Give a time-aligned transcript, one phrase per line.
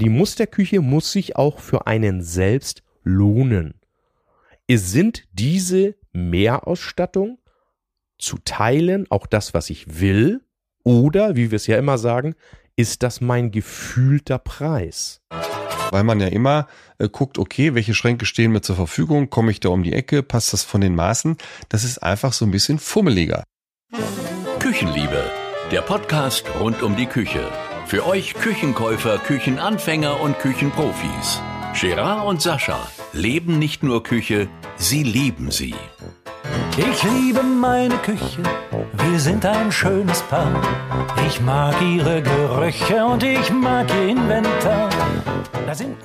[0.00, 3.74] Die Musterküche muss sich auch für einen selbst lohnen.
[4.66, 7.38] Es sind diese Mehrausstattung
[8.18, 10.40] zu teilen, auch das, was ich will,
[10.84, 12.34] oder, wie wir es ja immer sagen,
[12.76, 15.20] ist das mein gefühlter Preis?
[15.90, 16.66] Weil man ja immer
[16.98, 20.22] äh, guckt, okay, welche Schränke stehen mir zur Verfügung, komme ich da um die Ecke,
[20.22, 21.36] passt das von den Maßen?
[21.68, 23.44] Das ist einfach so ein bisschen fummeliger.
[24.58, 25.30] Küchenliebe,
[25.70, 27.48] der Podcast rund um die Küche.
[27.86, 31.42] Für euch Küchenkäufer, Küchenanfänger und Küchenprofis.
[31.78, 35.74] Gerard und Sascha leben nicht nur Küche, sie lieben sie.
[36.78, 38.42] Ich liebe meine Küche,
[38.92, 40.62] wir sind ein schönes Paar.
[41.28, 44.88] Ich mag ihre Gerüche und ich mag ihr Inventar.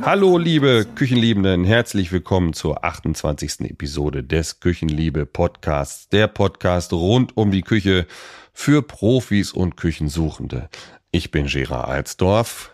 [0.01, 3.61] Hallo liebe Küchenliebenden, herzlich willkommen zur 28.
[3.71, 6.09] Episode des Küchenliebe Podcasts.
[6.09, 8.05] Der Podcast rund um die Küche
[8.53, 10.69] für Profis und Küchensuchende.
[11.11, 12.71] Ich bin Gerard Alsdorf.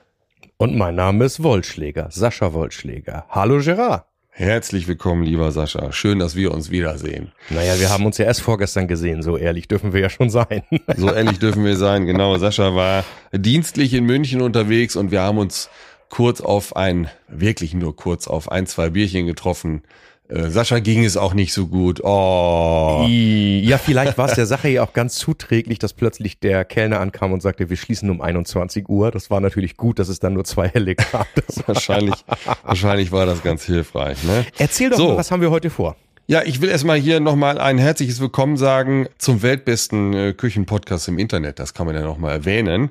[0.57, 3.25] Und mein Name ist Wollschläger, Sascha Wollschläger.
[3.29, 4.07] Hallo Gerard.
[4.29, 5.93] Herzlich willkommen, lieber Sascha.
[5.93, 7.31] Schön, dass wir uns wiedersehen.
[7.49, 10.63] Naja, wir haben uns ja erst vorgestern gesehen, so ehrlich dürfen wir ja schon sein.
[10.97, 12.37] So ehrlich dürfen wir sein, genau.
[12.37, 15.69] Sascha war dienstlich in München unterwegs und wir haben uns
[16.09, 19.83] kurz auf ein, wirklich nur kurz auf ein, zwei Bierchen getroffen
[20.27, 22.01] Sascha ging es auch nicht so gut.
[22.03, 23.05] Oh.
[23.07, 27.31] Ja, vielleicht war es der Sache ja auch ganz zuträglich, dass plötzlich der Kellner ankam
[27.31, 29.11] und sagte, wir schließen um 21 Uhr.
[29.11, 31.27] Das war natürlich gut, dass es dann nur zwei helle gab.
[31.67, 32.15] wahrscheinlich,
[32.63, 34.23] wahrscheinlich war das ganz hilfreich.
[34.23, 34.45] Ne?
[34.57, 35.07] Erzähl doch so.
[35.09, 35.95] mal, was haben wir heute vor?
[36.27, 41.19] Ja, ich will erstmal hier nochmal ein herzliches Willkommen sagen zum weltbesten äh, Küchenpodcast im
[41.19, 41.59] Internet.
[41.59, 42.89] Das kann man ja nochmal erwähnen.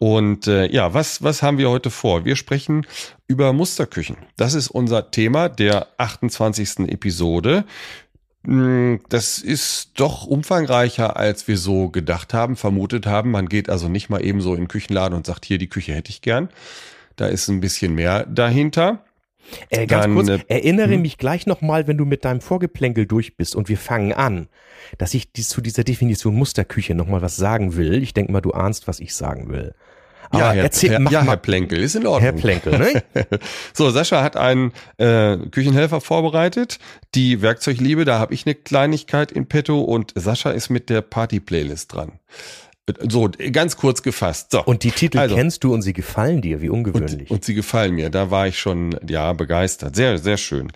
[0.00, 2.24] Und äh, ja, was, was haben wir heute vor?
[2.24, 2.84] Wir sprechen
[3.28, 4.16] über Musterküchen.
[4.36, 6.88] Das ist unser Thema der 28.
[6.88, 7.62] Episode.
[8.44, 13.30] Hm, das ist doch umfangreicher, als wir so gedacht haben, vermutet haben.
[13.30, 15.94] Man geht also nicht mal eben so in den Küchenladen und sagt, hier, die Küche
[15.94, 16.48] hätte ich gern.
[17.14, 19.04] Da ist ein bisschen mehr dahinter.
[19.70, 21.02] Äh, ganz Dann, kurz, äh, erinnere hm?
[21.02, 24.48] mich gleich nochmal, wenn du mit deinem Vorgeplänkel durch bist und wir fangen an,
[24.98, 28.02] dass ich dies, zu dieser Definition Musterküche nochmal was sagen will.
[28.02, 29.74] Ich denke mal, du ahnst, was ich sagen will.
[30.32, 32.22] Aber ja, Herr, erzähl, Herr, ja, Herr Plänkel, ist in Ordnung.
[32.22, 33.02] Herr Plänkel, ne?
[33.74, 36.78] so, Sascha hat einen äh, Küchenhelfer vorbereitet.
[37.14, 41.92] Die Werkzeugliebe, da habe ich eine Kleinigkeit in petto und Sascha ist mit der Party-Playlist
[41.92, 42.12] dran.
[43.08, 44.50] So, ganz kurz gefasst.
[44.50, 44.64] So.
[44.64, 47.30] Und die Titel also, kennst du und sie gefallen dir, wie ungewöhnlich.
[47.30, 49.94] Und, und sie gefallen mir, da war ich schon, ja, begeistert.
[49.94, 50.72] Sehr, sehr schön.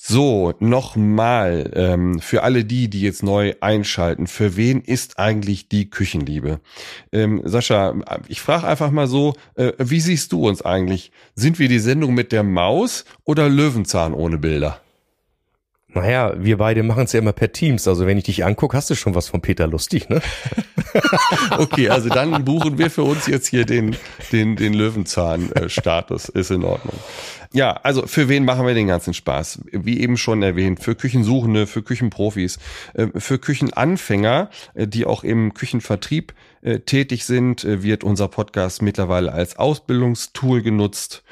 [0.00, 5.90] So, nochmal, ähm, für alle die, die jetzt neu einschalten, für wen ist eigentlich die
[5.90, 6.60] Küchenliebe?
[7.12, 7.94] Ähm, Sascha,
[8.28, 11.10] ich frage einfach mal so, äh, wie siehst du uns eigentlich?
[11.34, 14.80] Sind wir die Sendung mit der Maus oder Löwenzahn ohne Bilder?
[15.88, 17.88] Naja, wir beide machen es ja immer per Teams.
[17.88, 20.20] Also wenn ich dich angucke, hast du schon was von Peter Lustig, ne?
[21.58, 23.96] okay, also dann buchen wir für uns jetzt hier den,
[24.32, 26.28] den, den Löwenzahn-Status.
[26.28, 26.94] Ist in Ordnung.
[27.52, 29.60] Ja, also für wen machen wir den ganzen Spaß?
[29.72, 32.58] Wie eben schon erwähnt, für Küchensuchende, für Küchenprofis,
[32.92, 39.32] äh, für Küchenanfänger, äh, die auch im Küchenvertrieb äh, tätig sind, wird unser Podcast mittlerweile
[39.32, 41.22] als Ausbildungstool genutzt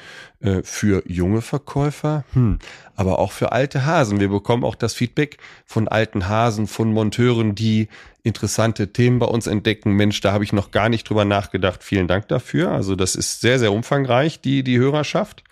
[0.61, 2.59] für junge Verkäufer, hm,
[2.95, 4.19] aber auch für alte Hasen.
[4.19, 7.87] Wir bekommen auch das Feedback von alten Hasen, von Monteuren, die
[8.27, 9.93] interessante Themen bei uns entdecken.
[9.93, 11.83] Mensch, da habe ich noch gar nicht drüber nachgedacht.
[11.83, 12.71] Vielen Dank dafür.
[12.71, 15.43] Also das ist sehr, sehr umfangreich, die, die Hörerschaft.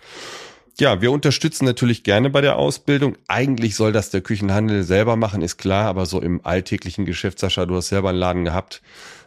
[0.78, 3.16] Ja, wir unterstützen natürlich gerne bei der Ausbildung.
[3.28, 7.64] Eigentlich soll das der Küchenhandel selber machen, ist klar, aber so im alltäglichen Geschäft, Sascha,
[7.64, 8.82] du hast selber einen Laden gehabt.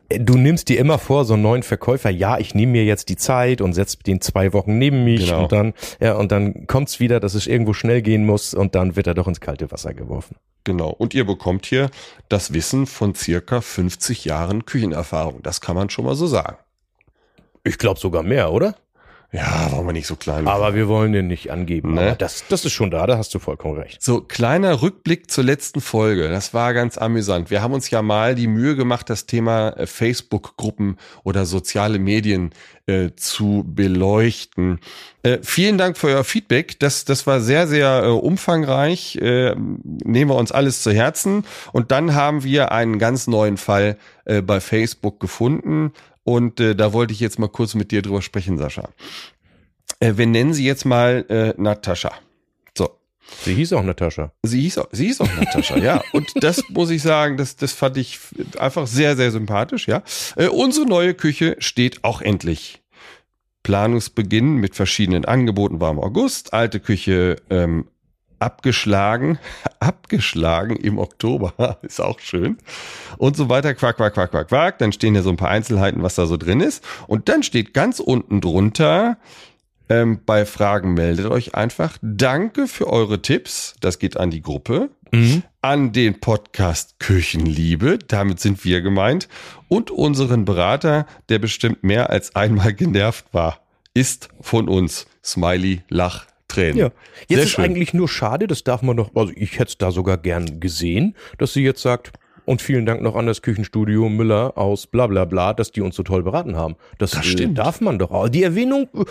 [0.09, 3.15] Du nimmst dir immer vor, so einen neuen Verkäufer, ja, ich nehme mir jetzt die
[3.15, 5.43] Zeit und setze den zwei Wochen neben mich genau.
[5.43, 8.95] und dann, ja, und dann kommt's wieder, dass es irgendwo schnell gehen muss und dann
[8.95, 10.35] wird er doch ins kalte Wasser geworfen.
[10.63, 10.89] Genau.
[10.89, 11.89] Und ihr bekommt hier
[12.27, 15.41] das Wissen von circa 50 Jahren Küchenerfahrung.
[15.43, 16.57] Das kann man schon mal so sagen.
[17.63, 18.75] Ich glaube sogar mehr, oder?
[19.31, 20.47] Ja, wollen wir nicht so klein.
[20.47, 21.93] Aber wir wollen den nicht angeben.
[21.93, 22.15] Ne?
[22.17, 24.01] das, das ist schon da, da hast du vollkommen recht.
[24.01, 26.29] So, kleiner Rückblick zur letzten Folge.
[26.29, 27.51] Das war ganz amüsant.
[27.51, 32.53] Wir haben uns ja mal die Mühe gemacht, das Thema äh, Facebook-Gruppen oder soziale Medien
[32.87, 34.79] äh, zu beleuchten.
[35.21, 36.79] Äh, vielen Dank für euer Feedback.
[36.79, 39.15] Das, das war sehr, sehr äh, umfangreich.
[39.17, 41.45] Äh, nehmen wir uns alles zu Herzen.
[41.71, 45.91] Und dann haben wir einen ganz neuen Fall äh, bei Facebook gefunden.
[46.29, 48.87] Und äh, da wollte ich jetzt mal kurz mit dir drüber sprechen, Sascha.
[49.99, 52.11] Äh, wir nennen sie jetzt mal äh, Natascha.
[52.77, 52.91] So.
[53.43, 54.31] Sie hieß auch Natascha.
[54.43, 56.03] Sie hieß auch, sie hieß auch Natascha, ja.
[56.13, 58.19] Und das muss ich sagen, das, das fand ich
[58.59, 60.03] einfach sehr, sehr sympathisch, ja.
[60.35, 62.83] Äh, unsere neue Küche steht auch endlich.
[63.63, 66.53] Planungsbeginn mit verschiedenen Angeboten war im August.
[66.53, 67.87] Alte Küche ähm,
[68.39, 69.37] abgeschlagen,
[69.79, 72.57] abgeschlagen im Oktober, ist auch schön.
[73.17, 74.77] Und so weiter, quack, quack, quack, quack, quack.
[74.79, 76.83] Dann stehen hier so ein paar Einzelheiten, was da so drin ist.
[77.07, 79.17] Und dann steht ganz unten drunter,
[79.91, 81.97] Ähm, bei Fragen meldet euch einfach.
[82.03, 83.73] Danke für eure Tipps.
[83.81, 85.41] Das geht an die Gruppe, Mhm.
[85.63, 87.97] an den Podcast Küchenliebe.
[87.97, 89.27] Damit sind wir gemeint.
[89.67, 93.61] Und unseren Berater, der bestimmt mehr als einmal genervt war,
[93.95, 95.07] ist von uns.
[95.25, 96.27] Smiley, Lach,
[96.59, 96.77] Tränen.
[96.77, 96.85] Ja.
[97.21, 97.65] Jetzt Sehr ist schön.
[97.65, 101.15] eigentlich nur schade, das darf man doch, also ich hätte es da sogar gern gesehen,
[101.37, 102.11] dass sie jetzt sagt,
[102.45, 105.95] und vielen Dank noch an das Küchenstudio Müller aus bla bla bla, dass die uns
[105.95, 106.75] so toll beraten haben.
[106.97, 107.57] Das, Das stimmt.
[107.59, 108.09] darf man doch.
[108.11, 108.27] auch.
[108.27, 109.03] Die Erwähnung, äh,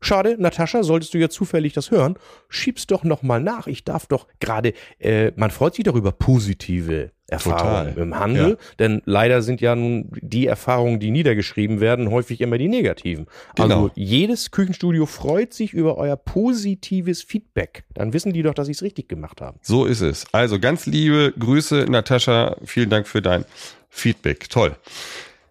[0.00, 2.16] schade, Natascha, solltest du ja zufällig das hören,
[2.48, 3.66] schieb's doch noch mal nach.
[3.66, 8.02] Ich darf doch gerade, äh, man freut sich darüber, positive Erfahrungen Total.
[8.02, 8.56] im Handel, Ja.
[8.78, 13.26] denn leider sind ja nun die Erfahrungen, die niedergeschrieben werden, häufig immer die negativen.
[13.56, 13.64] Genau.
[13.86, 17.82] Also jedes Küchenstudio freut sich über euer positives Feedback.
[17.94, 19.58] Dann wissen die doch, dass es richtig gemacht haben.
[19.60, 20.24] So ist es.
[20.30, 22.56] Also ganz liebe Grüße, Natascha.
[22.64, 23.44] Vielen Dank für dein
[23.88, 24.48] Feedback.
[24.48, 24.76] Toll.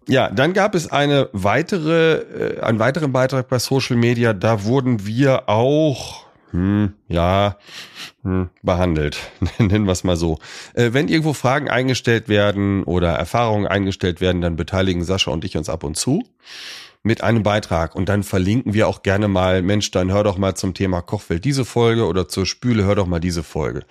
[0.07, 4.33] Ja, dann gab es eine weitere, äh, einen weiteren Beitrag bei Social Media.
[4.33, 7.57] Da wurden wir auch, hm, ja,
[8.23, 9.17] hm, behandelt.
[9.57, 10.39] Nennen wir es mal so.
[10.73, 15.57] Äh, wenn irgendwo Fragen eingestellt werden oder Erfahrungen eingestellt werden, dann beteiligen Sascha und ich
[15.57, 16.23] uns ab und zu
[17.05, 20.55] mit einem Beitrag und dann verlinken wir auch gerne mal, Mensch, dann hör doch mal
[20.55, 23.83] zum Thema Kochwelt diese Folge oder zur Spüle hör doch mal diese Folge.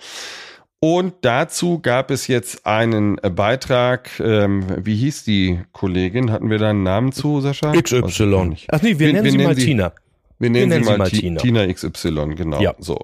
[0.87, 6.31] Und dazu gab es jetzt einen äh, Beitrag, ähm, wie hieß die Kollegin?
[6.31, 7.71] Hatten wir da einen Namen zu, Sascha?
[7.71, 8.55] XY.
[8.67, 9.93] Ach nee, wir, nennen sie mal Tina.
[10.37, 11.41] Wir nennen, nennen sie sie mal, mal Ti- Tina.
[11.41, 11.73] Tina.
[11.73, 12.61] XY, genau.
[12.61, 12.75] Ja.
[12.77, 12.99] So.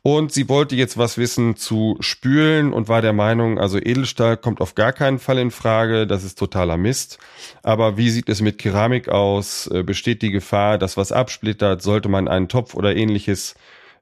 [0.00, 4.62] Und sie wollte jetzt was wissen zu Spülen und war der Meinung, also Edelstahl kommt
[4.62, 7.18] auf gar keinen Fall in Frage, das ist totaler Mist.
[7.62, 9.66] Aber wie sieht es mit Keramik aus?
[9.66, 11.82] Äh, Besteht die Gefahr, dass was absplittert?
[11.82, 13.54] Sollte man einen Topf oder ähnliches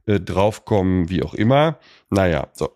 [0.07, 1.79] äh, draufkommen, wie auch immer?
[2.09, 2.71] Naja, so.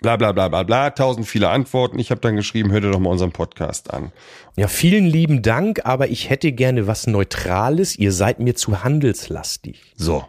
[0.00, 1.98] Bla bla bla bla bla, tausend viele Antworten.
[1.98, 4.12] Ich habe dann geschrieben, hör dir doch mal unseren Podcast an.
[4.56, 7.96] Ja, vielen lieben Dank, aber ich hätte gerne was Neutrales.
[7.96, 9.92] Ihr seid mir zu handelslastig.
[9.96, 10.24] So.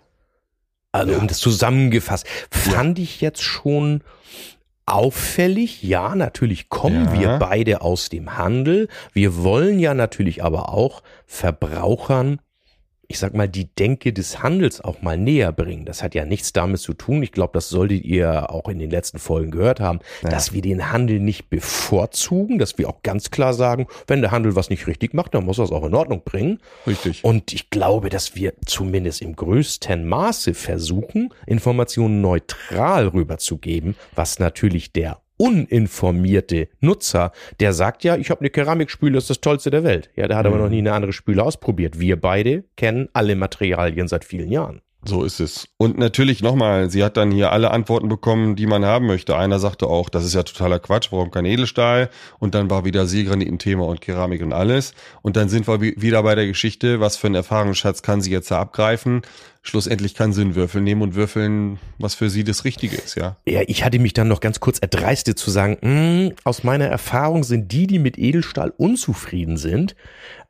[0.92, 1.20] Also Ja.
[1.20, 4.02] um das zusammengefasst, fand ich jetzt schon
[4.86, 5.84] auffällig.
[5.84, 7.20] Ja, natürlich kommen Ja.
[7.20, 8.88] wir beide aus dem Handel.
[9.14, 12.40] Wir wollen ja natürlich aber auch Verbrauchern
[13.08, 15.86] ich sag mal, die Denke des Handels auch mal näher bringen.
[15.86, 17.22] Das hat ja nichts damit zu tun.
[17.24, 20.30] Ich glaube, das solltet ihr auch in den letzten Folgen gehört haben, Ja.
[20.30, 24.56] dass wir den Handel nicht bevorzugen, dass wir auch ganz klar sagen, wenn der Handel
[24.56, 26.60] was nicht richtig macht, dann muss er es auch in Ordnung bringen.
[26.88, 27.24] Richtig.
[27.24, 34.92] Und ich glaube, dass wir zumindest im größten Maße versuchen, Informationen neutral rüberzugeben, was natürlich
[34.94, 39.84] der uninformierte Nutzer, der sagt ja, ich habe eine Keramikspüle, das ist das Tollste der
[39.84, 40.10] Welt.
[40.16, 42.00] Ja, der hat aber noch nie eine andere Spüle ausprobiert.
[42.00, 44.82] Wir beide kennen alle Materialien seit vielen Jahren.
[45.08, 45.68] So ist es.
[45.78, 49.38] Und natürlich nochmal, sie hat dann hier alle Antworten bekommen, die man haben möchte.
[49.38, 52.10] Einer sagte auch, das ist ja totaler Quatsch, warum kein Edelstahl?
[52.40, 54.96] Und dann war wieder Seegranit ein Thema und Keramik und alles.
[55.22, 58.32] Und dann sind wir wi- wieder bei der Geschichte, was für einen Erfahrungsschatz kann sie
[58.32, 59.22] jetzt da abgreifen?
[59.68, 63.38] Schlussendlich kann sie einen Würfel nehmen und würfeln, was für sie das Richtige ist, ja.
[63.48, 67.44] Ja, ich hatte mich dann noch ganz kurz erdreistet zu sagen, "Hm, aus meiner Erfahrung
[67.44, 69.96] sind die, die mit Edelstahl unzufrieden sind,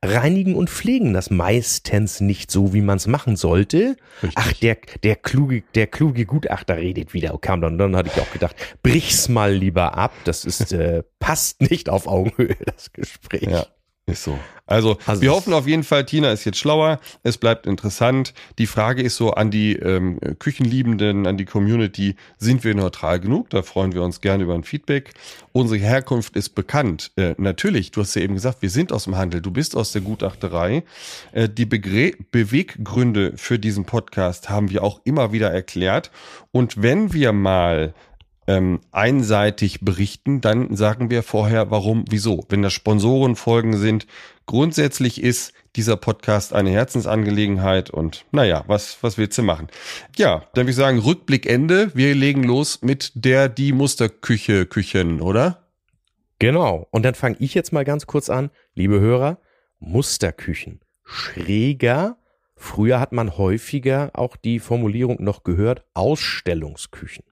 [0.03, 3.95] reinigen und pflegen das meistens nicht so, wie man es machen sollte.
[4.21, 4.33] Richtig.
[4.35, 7.77] Ach, der, der kluge, der kluge Gutachter redet wieder, kam dann.
[7.77, 10.11] Dann hatte ich auch gedacht, brich's mal lieber ab.
[10.25, 13.43] Das ist, äh, passt nicht auf Augenhöhe, das Gespräch.
[13.49, 13.65] Ja.
[14.07, 14.37] Ist so.
[14.67, 16.99] Also, Also wir hoffen auf jeden Fall, Tina ist jetzt schlauer.
[17.23, 18.35] Es bleibt interessant.
[18.59, 23.49] Die Frage ist so an die ähm, Küchenliebenden, an die Community, sind wir neutral genug?
[23.49, 25.13] Da freuen wir uns gerne über ein Feedback.
[25.53, 27.11] Unsere Herkunft ist bekannt.
[27.15, 29.91] Äh, natürlich, du hast ja eben gesagt, wir sind aus dem Handel, du bist aus
[29.91, 30.83] der Gutachterei.
[31.31, 36.11] Äh, die Begre Beweggründe für diesen Podcast haben wir auch immer wieder erklärt.
[36.51, 37.95] Und wenn wir mal
[38.47, 42.45] ähm, einseitig berichten, dann sagen wir vorher, warum, wieso.
[42.49, 44.05] Wenn das Sponsorenfolgen sind,
[44.45, 49.67] grundsätzlich ist dieser Podcast eine Herzensangelegenheit und naja, was, was willst du machen?
[50.17, 51.91] Ja, dann würde ich sagen, Rückblick Ende.
[51.95, 55.63] Wir legen los mit der die Musterküche, Küchen, oder?
[56.39, 56.87] Genau.
[56.91, 58.51] Und dann fange ich jetzt mal ganz kurz an.
[58.73, 59.39] Liebe Hörer,
[59.79, 60.81] Musterküchen.
[61.03, 62.17] Schräger.
[62.55, 67.25] Früher hat man häufiger auch die Formulierung noch gehört, Ausstellungsküchen.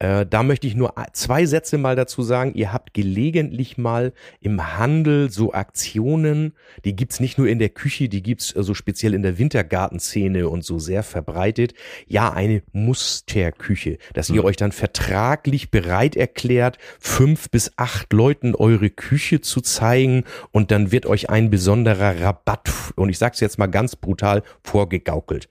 [0.00, 2.52] Äh, da möchte ich nur zwei Sätze mal dazu sagen.
[2.54, 6.52] Ihr habt gelegentlich mal im Handel so Aktionen,
[6.84, 10.48] die gibt's nicht nur in der Küche, die gibt's äh, so speziell in der Wintergartenszene
[10.48, 11.74] und so sehr verbreitet.
[12.06, 18.90] Ja, eine Musterküche, dass ihr euch dann vertraglich bereit erklärt, fünf bis acht Leuten eure
[18.90, 23.66] Küche zu zeigen und dann wird euch ein besonderer Rabatt, und ich sag's jetzt mal
[23.66, 25.48] ganz brutal, vorgegaukelt.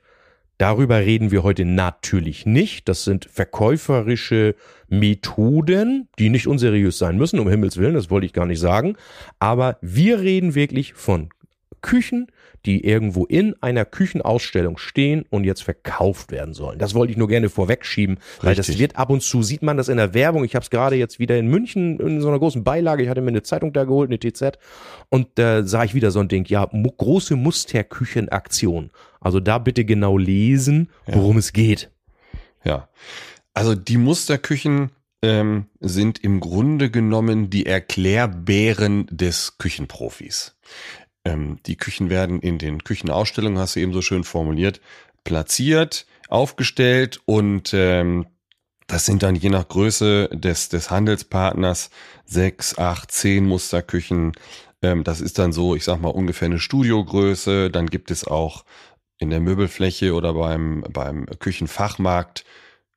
[0.57, 2.89] Darüber reden wir heute natürlich nicht.
[2.89, 4.55] Das sind verkäuferische
[4.89, 8.95] Methoden, die nicht unseriös sein müssen, um Himmels Willen, das wollte ich gar nicht sagen.
[9.39, 11.29] Aber wir reden wirklich von
[11.81, 12.27] Küchen,
[12.65, 16.79] die irgendwo in einer Küchenausstellung stehen und jetzt verkauft werden sollen.
[16.79, 18.81] Das wollte ich nur gerne vorwegschieben, weil das Richtig.
[18.81, 20.43] wird ab und zu, sieht man das in der Werbung.
[20.43, 23.21] Ich habe es gerade jetzt wieder in München in so einer großen Beilage, ich hatte
[23.21, 24.57] mir eine Zeitung da geholt, eine TZ,
[25.09, 28.91] und da sah ich wieder so ein Ding, ja, mu große Musterküchenaktion.
[29.19, 31.89] Also da bitte genau lesen, worum es geht.
[32.63, 32.89] Ja.
[33.53, 34.91] Also die Musterküchen
[35.21, 40.55] ähm, sind im Grunde genommen die Erklärbären des Küchenprofis.
[41.27, 44.79] Ähm, die Küchen werden in den Küchenausstellungen, hast du eben so schön formuliert,
[45.23, 48.27] platziert, aufgestellt und ähm,
[48.87, 51.89] das sind dann je nach Größe des, des Handelspartners
[52.25, 54.31] sechs, acht, zehn Musterküchen.
[54.81, 57.69] Ähm, das ist dann so, ich sag mal, ungefähr eine Studiogröße.
[57.69, 58.63] Dann gibt es auch
[59.17, 62.45] in der Möbelfläche oder beim, beim Küchenfachmarkt,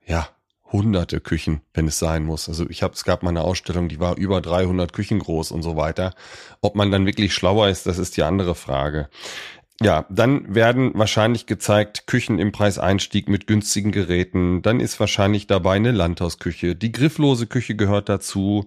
[0.07, 0.29] ja,
[0.73, 2.49] hunderte Küchen, wenn es sein muss.
[2.49, 5.63] Also ich habe, es gab mal eine Ausstellung, die war über 300 Küchen groß und
[5.63, 6.15] so weiter.
[6.61, 9.09] Ob man dann wirklich schlauer ist, das ist die andere Frage.
[9.83, 14.61] Ja, dann werden wahrscheinlich gezeigt Küchen im Preiseinstieg mit günstigen Geräten.
[14.61, 16.77] Dann ist wahrscheinlich dabei eine Landhausküche.
[16.77, 18.67] Die grifflose Küche gehört dazu.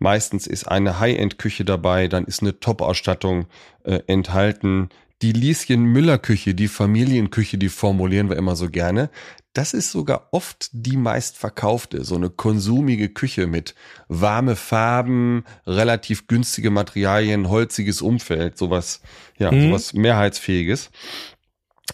[0.00, 2.08] Meistens ist eine High-End-Küche dabei.
[2.08, 3.46] Dann ist eine Top-Ausstattung
[3.84, 4.88] äh, enthalten.
[5.22, 9.10] Die Lieschen Müller-Küche, die Familienküche, die formulieren wir immer so gerne.
[9.58, 13.74] Das ist sogar oft die meistverkaufte, so eine konsumige Küche mit
[14.06, 19.00] warme Farben, relativ günstige Materialien, holziges Umfeld, sowas,
[19.36, 19.62] ja, Mhm.
[19.62, 20.90] sowas mehrheitsfähiges.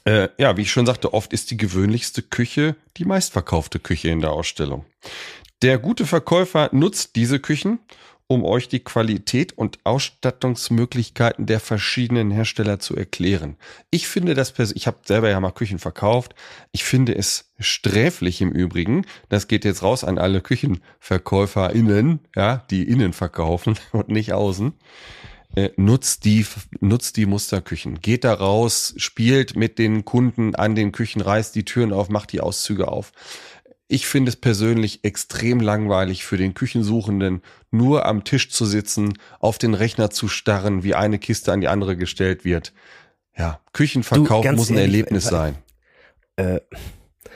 [0.04, 4.21] Äh, ja, wie ich schon sagte, oft ist die gewöhnlichste Küche die meistverkaufte Küche in
[4.21, 4.85] der Ausstellung.
[5.62, 7.78] Der gute Verkäufer nutzt diese Küchen,
[8.26, 13.57] um euch die Qualität und Ausstattungsmöglichkeiten der verschiedenen Hersteller zu erklären.
[13.90, 16.35] Ich finde das, ich habe selber ja mal Küchen verkauft.
[16.73, 19.07] Ich finde es sträflich im Übrigen.
[19.28, 24.73] Das geht jetzt raus an alle KüchenverkäuferInnen, ja, die innen verkaufen und nicht außen.
[25.57, 26.45] Äh, nutzt die,
[26.81, 28.00] nutzt die Musterküchen.
[28.00, 32.33] Geht da raus, spielt mit den Kunden an den Küchen, reißt die Türen auf, macht
[32.33, 33.12] die Auszüge auf.
[33.94, 39.56] Ich finde es persönlich extrem langweilig für den Küchensuchenden, nur am Tisch zu sitzen, auf
[39.56, 42.72] den Rechner zu starren, wie eine Kiste an die andere gestellt wird.
[43.38, 45.56] Ja, Küchenverkauf Du, muss ein ehrlich, Erlebnis weil- sein.
[46.56, 46.60] Äh,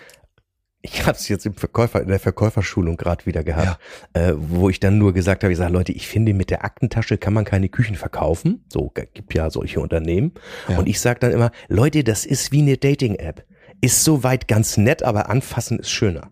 [0.83, 3.81] ich habe es jetzt im Verkäufer, in der Verkäuferschulung gerade wieder gehabt,
[4.15, 7.19] äh, wo ich dann nur gesagt habe, ich sage, Leute, ich finde, mit der Aktentasche
[7.19, 8.65] kann man keine Küchen verkaufen.
[8.69, 10.33] So, gibt ja solche Unternehmen.
[10.69, 10.79] Ja.
[10.79, 13.45] Und ich sage dann immer, Leute, das ist wie eine Dating-App.
[13.81, 16.29] Ist soweit ganz nett, aber anfassen ist schöner.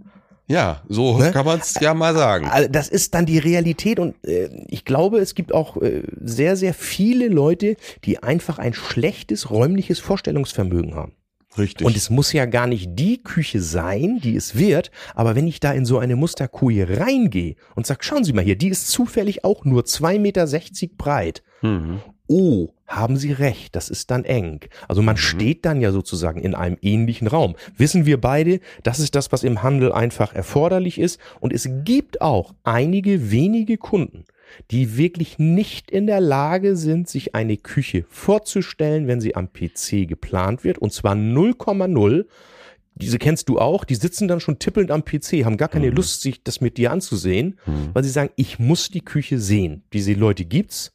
[0.48, 1.32] Ja, so Ne?
[1.32, 2.46] kann man es ja mal sagen.
[2.46, 6.56] Also das ist dann die Realität und äh, ich glaube, es gibt auch äh, sehr,
[6.56, 11.12] sehr viele Leute, die einfach ein schlechtes räumliches Vorstellungsvermögen haben.
[11.58, 11.86] Richtig.
[11.86, 15.58] Und es muss ja gar nicht die Küche sein, die es wird, aber wenn ich
[15.58, 19.44] da in so eine Musterkuje reingehe und sag, schauen Sie mal hier, die ist zufällig
[19.44, 20.46] auch nur 2,60 Meter
[20.96, 21.42] breit.
[21.62, 22.00] mhm.
[22.28, 24.60] Oh, haben Sie recht, das ist dann eng.
[24.88, 27.56] Also man steht dann ja sozusagen in einem ähnlichen Raum.
[27.76, 31.20] Wissen wir beide, das ist das, was im Handel einfach erforderlich ist.
[31.40, 34.24] Und es gibt auch einige wenige Kunden,
[34.70, 40.06] die wirklich nicht in der Lage sind, sich eine Küche vorzustellen, wenn sie am PC
[40.06, 40.78] geplant wird.
[40.78, 42.26] Und zwar 0,0.
[42.94, 46.22] Diese kennst du auch, die sitzen dann schon tippelnd am PC, haben gar keine Lust,
[46.22, 47.58] sich das mit dir anzusehen,
[47.92, 49.82] weil sie sagen, ich muss die Küche sehen.
[49.92, 50.92] Diese Leute gibt's.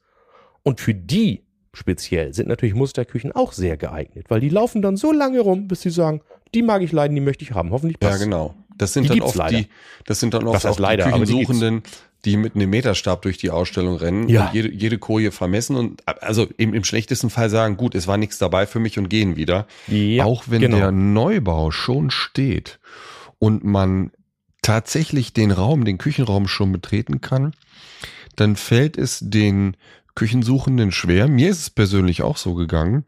[0.63, 1.43] Und für die
[1.73, 5.81] speziell sind natürlich Musterküchen auch sehr geeignet, weil die laufen dann so lange rum, bis
[5.81, 6.21] sie sagen,
[6.53, 7.71] die mag ich leiden, die möchte ich haben.
[7.71, 8.21] Hoffentlich Ja, passt.
[8.23, 8.53] genau.
[8.77, 9.57] Das sind Die dann oft leider.
[9.59, 9.67] die,
[10.05, 11.83] das sind dann oft auch die leider, die Küchensuchenden,
[12.25, 14.47] die mit einem Meterstab durch die Ausstellung rennen Ja.
[14.47, 18.17] und jede, jede Koje vermessen und also im, im schlechtesten Fall sagen, gut, es war
[18.17, 19.67] nichts dabei für mich und gehen wieder.
[19.87, 20.77] Ja, auch wenn genau.
[20.77, 22.79] der Neubau schon steht
[23.39, 24.11] und man
[24.61, 27.53] tatsächlich den Raum, den Küchenraum schon betreten kann,
[28.35, 29.75] dann fällt es den
[30.15, 31.27] Küchensuchenden schwer.
[31.27, 33.05] Mir ist es persönlich auch so gegangen,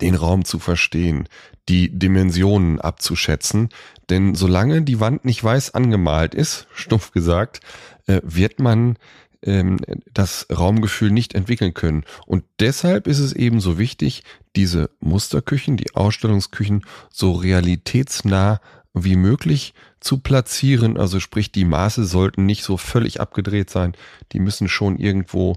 [0.00, 1.28] den Raum zu verstehen,
[1.68, 3.68] die Dimensionen abzuschätzen.
[4.10, 7.60] Denn solange die Wand nicht weiß angemalt ist, stumpf gesagt,
[8.06, 8.96] äh, wird man
[9.42, 9.78] ähm,
[10.12, 12.04] das Raumgefühl nicht entwickeln können.
[12.26, 14.24] Und deshalb ist es eben so wichtig,
[14.56, 18.60] diese Musterküchen, die Ausstellungsküchen so realitätsnah
[18.94, 20.96] wie möglich zu platzieren.
[20.96, 23.94] Also sprich, die Maße sollten nicht so völlig abgedreht sein.
[24.32, 25.56] Die müssen schon irgendwo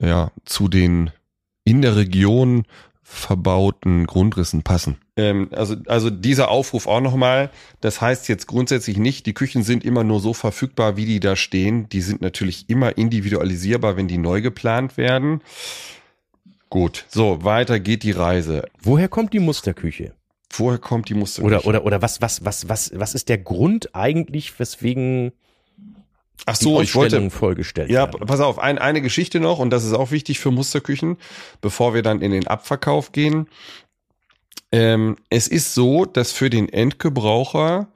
[0.00, 1.10] ja zu den
[1.64, 2.64] in der Region
[3.02, 4.98] verbauten Grundrissen passen.
[5.16, 7.50] Ähm, also, also dieser Aufruf auch nochmal.
[7.80, 11.36] Das heißt jetzt grundsätzlich nicht, die Küchen sind immer nur so verfügbar, wie die da
[11.36, 11.88] stehen.
[11.88, 15.40] Die sind natürlich immer individualisierbar, wenn die neu geplant werden.
[16.68, 18.68] Gut, so, weiter geht die Reise.
[18.82, 20.12] Woher kommt die Musterküche?
[20.50, 21.44] Woher kommt die Muster?
[21.44, 25.32] Oder, oder, oder was, was, was, was, was ist der Grund eigentlich, weswegen
[26.44, 28.26] Ach so, ich wollte vollgestellt Ja, werden.
[28.26, 31.16] pass auf, ein, eine Geschichte noch, und das ist auch wichtig für Musterküchen,
[31.60, 33.48] bevor wir dann in den Abverkauf gehen.
[34.70, 37.88] Ähm, es ist so, dass für den Endgebraucher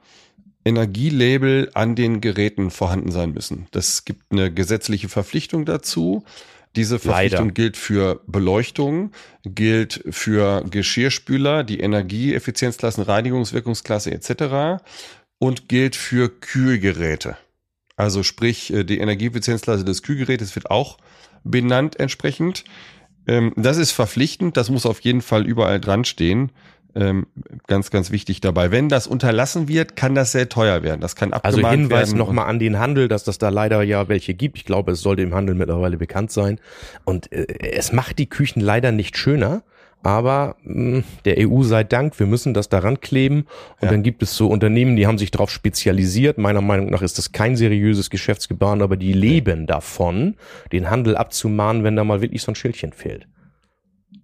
[0.63, 3.67] Energielabel an den Geräten vorhanden sein müssen.
[3.71, 6.23] Das gibt eine gesetzliche Verpflichtung dazu.
[6.75, 7.53] Diese Verpflichtung Leider.
[7.53, 9.11] gilt für Beleuchtung,
[9.43, 14.81] gilt für Geschirrspüler, die Energieeffizienzklassen, Reinigungswirkungsklasse etc.
[15.37, 17.37] und gilt für Kühlgeräte.
[17.95, 20.97] Also sprich, äh, die Energieeffizienzklasse des Kühlgerätes wird auch
[21.43, 22.63] benannt entsprechend.
[23.27, 26.51] Ähm, Das ist verpflichtend, das muss auf jeden Fall überall dran stehen.
[26.93, 27.27] Ähm,
[27.67, 28.71] Ganz, ganz wichtig dabei.
[28.71, 30.99] Wenn das unterlassen wird, kann das sehr teuer werden.
[30.99, 32.17] Das kann Also abgemahnt Hinweis werden.
[32.17, 34.57] nochmal an den Handel, dass das da leider ja welche gibt.
[34.57, 36.59] Ich glaube, es sollte im Handel mittlerweile bekannt sein.
[37.05, 39.63] Und äh, es macht die Küchen leider nicht schöner.
[40.03, 43.41] Aber mh, der EU sei Dank, wir müssen das daran kleben.
[43.79, 43.89] Und Ja.
[43.91, 46.37] dann gibt es so Unternehmen, die haben sich darauf spezialisiert.
[46.37, 50.35] Meiner Meinung nach ist das kein seriöses Geschäftsgebaren, aber die leben davon,
[50.71, 53.27] den Handel abzumahnen, wenn da mal wirklich so ein Schildchen fehlt.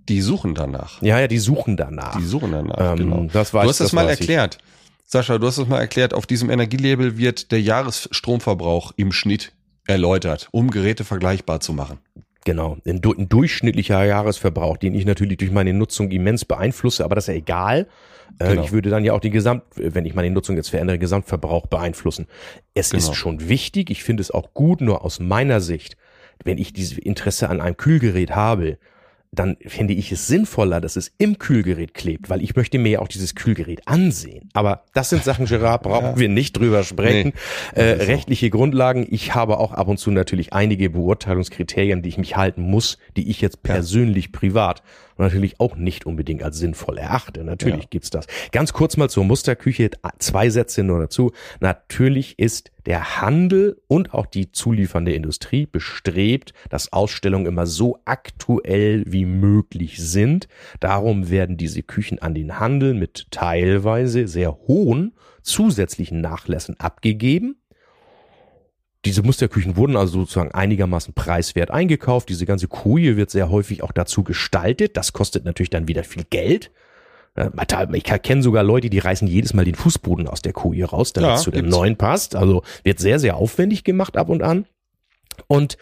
[0.09, 1.01] Die suchen danach.
[1.01, 2.17] Ja, ja, die suchen danach.
[2.17, 3.27] Die suchen danach, Ähm, genau.
[3.31, 4.21] das weiß- du hast das, das mal weiß ich.
[4.21, 4.57] erklärt.
[5.05, 6.13] Sascha, du hast das mal erklärt.
[6.13, 9.53] Auf diesem Energielabel wird der Jahresstromverbrauch im Schnitt
[9.85, 11.99] erläutert, um Geräte vergleichbar zu machen.
[12.47, 17.25] Genau, ein, ein durchschnittlicher Jahresverbrauch, den ich natürlich durch meine Nutzung immens beeinflusse, aber das
[17.25, 17.87] ist ja egal.
[18.39, 18.63] Äh, Genau.
[18.63, 22.25] Ich würde dann ja auch die Gesamt, wenn ich meine Nutzung jetzt verändere, Gesamtverbrauch beeinflussen.
[22.73, 23.03] Es Genau.
[23.03, 25.97] ist schon wichtig, ich finde es auch gut, nur aus meiner Sicht,
[26.45, 28.77] wenn ich dieses Interesse an einem Kühlgerät habe,
[29.31, 32.99] dann finde ich es sinnvoller, dass es im Kühlgerät klebt, weil ich möchte mir ja
[32.99, 34.49] auch dieses Kühlgerät ansehen.
[34.53, 37.33] Aber das sind Sachen, Gerard, brauchen wir nicht drüber sprechen.
[37.75, 38.11] Nee, äh, das ist so.
[38.11, 39.05] rechtliche Grundlagen.
[39.09, 43.29] Ich habe auch ab und zu natürlich einige Beurteilungskriterien, die ich mich halten muss, die
[43.29, 44.81] ich jetzt persönlich privat
[45.19, 47.43] natürlich auch nicht unbedingt als sinnvoll erachte.
[47.43, 47.87] Natürlich Ja.
[47.89, 48.27] gibt's das.
[48.51, 51.31] Ganz kurz mal zur Musterküche, zwei Sätze nur dazu.
[51.59, 59.03] Natürlich ist der Handel und auch die zuliefernde Industrie bestrebt, dass Ausstellungen immer so aktuell
[59.05, 60.47] wie möglich sind.
[60.79, 67.57] Darum werden diese Küchen an den Handel mit teilweise sehr hohen zusätzlichen Nachlässen abgegeben.
[69.07, 72.29] Diese Musterküchen wurden also sozusagen einigermaßen preiswert eingekauft.
[72.29, 74.97] Diese ganze Koje wird sehr häufig auch dazu gestaltet.
[74.97, 76.71] Das kostet natürlich dann wieder viel Geld.
[77.93, 81.29] Ich kenne sogar Leute, die reißen jedes Mal den Fußboden aus der Koje raus, damit
[81.29, 82.35] Ja, es zu dem neuen passt.
[82.35, 84.65] Also wird sehr, sehr aufwendig gemacht ab und an.
[85.45, 85.77] Und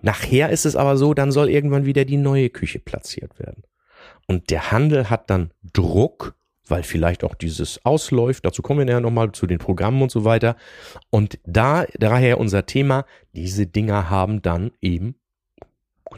[0.00, 3.64] nachher ist es aber so, dann soll irgendwann wieder die neue Küche platziert werden.
[4.28, 6.36] Und der Handel hat dann Druck,
[6.70, 8.44] weil vielleicht auch dieses ausläuft.
[8.44, 10.56] Dazu kommen wir ja nochmal zu den Programmen und so weiter.
[11.10, 13.04] Und da, daher unser Thema,
[13.34, 15.16] diese Dinger haben dann eben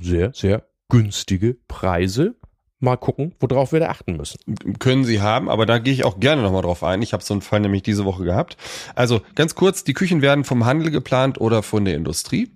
[0.01, 2.35] sehr, sehr günstige Preise.
[2.81, 4.41] Mal gucken, worauf wir da achten müssen.
[4.81, 7.01] Können sie haben, aber da gehe ich auch gerne nochmal drauf ein.
[7.01, 8.57] Ich habe so einen Fall nämlich diese Woche gehabt.
[8.97, 12.51] Also ganz kurz, die Küchen werden vom Handel geplant oder von der Industrie.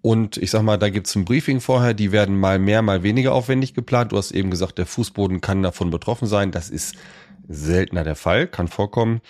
[0.00, 3.32] Und ich sag mal, da gibt's ein Briefing vorher, die werden mal mehr, mal weniger
[3.32, 4.12] aufwendig geplant.
[4.12, 6.52] Du hast eben gesagt, der Fußboden kann davon betroffen sein.
[6.52, 6.94] Das ist
[7.48, 9.20] seltener der Fall, kann vorkommen.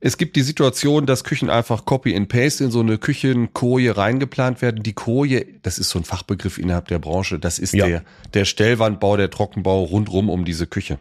[0.00, 4.62] Es gibt die Situation, dass Küchen einfach Copy and Paste in so eine Küchenkoje reingeplant
[4.62, 4.84] werden.
[4.84, 7.86] Die Koje, das ist so ein Fachbegriff innerhalb der Branche, das ist Ja.
[7.86, 10.98] der, der Stellwandbau, der Trockenbau rundrum um diese Küche.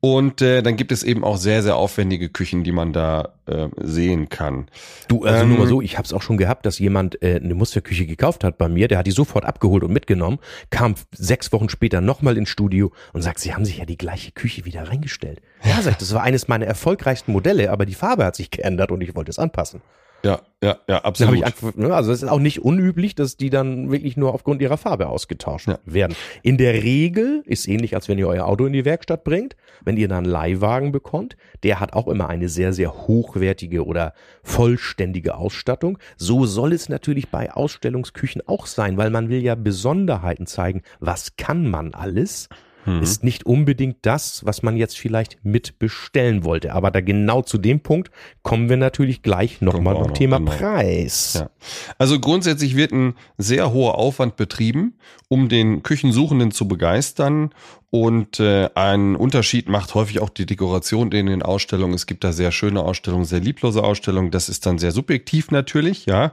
[0.00, 3.68] Und äh, dann gibt es eben auch sehr, sehr aufwendige Küchen, die man da äh,
[3.78, 4.68] sehen kann.
[5.08, 7.40] Du, also Ähm, nur mal so, ich habe es auch schon gehabt, dass jemand äh,
[7.42, 10.38] eine Musterküche gekauft hat bei mir, der hat die sofort abgeholt und mitgenommen,
[10.70, 14.30] kam sechs Wochen später nochmal ins Studio und sagt, sie haben sich ja die gleiche
[14.30, 15.40] Küche wieder reingestellt.
[15.64, 19.00] Ja, sagt, das war eines meiner erfolgreichsten Modelle, aber die Farbe hat sich geändert und
[19.00, 19.82] ich wollte es anpassen.
[20.24, 21.44] Ja, ja, ja, absolut.
[21.44, 24.76] einfach, ne, also es ist auch nicht unüblich, dass die dann wirklich nur aufgrund ihrer
[24.76, 25.78] Farbe ausgetauscht Ja.
[25.84, 26.16] werden.
[26.42, 29.54] In der Regel ist ähnlich, als wenn ihr euer Auto in die Werkstatt bringt,
[29.84, 34.12] wenn ihr dann einen Leihwagen bekommt, der hat auch immer eine sehr, sehr hochwertige oder
[34.42, 35.98] vollständige Ausstattung.
[36.16, 40.82] So soll es natürlich bei Ausstellungsküchen auch sein, weil man will ja Besonderheiten zeigen.
[40.98, 42.48] Was kann man alles?
[42.88, 43.02] Mhm.
[43.02, 46.72] Ist nicht unbedingt das, was man jetzt vielleicht mit bestellen wollte.
[46.72, 48.10] Aber da genau zu dem Punkt
[48.42, 50.52] kommen wir natürlich gleich nochmal beim noch, Thema genau.
[50.52, 51.34] Preis.
[51.40, 51.50] Ja.
[51.98, 54.94] Also grundsätzlich wird ein sehr hoher Aufwand betrieben,
[55.28, 57.50] um den Küchensuchenden zu begeistern.
[57.90, 61.94] Und äh, einen Unterschied macht häufig auch die Dekoration in den Ausstellungen.
[61.94, 64.30] Es gibt da sehr schöne Ausstellungen, sehr lieblose Ausstellungen.
[64.30, 66.32] Das ist dann sehr subjektiv natürlich, ja.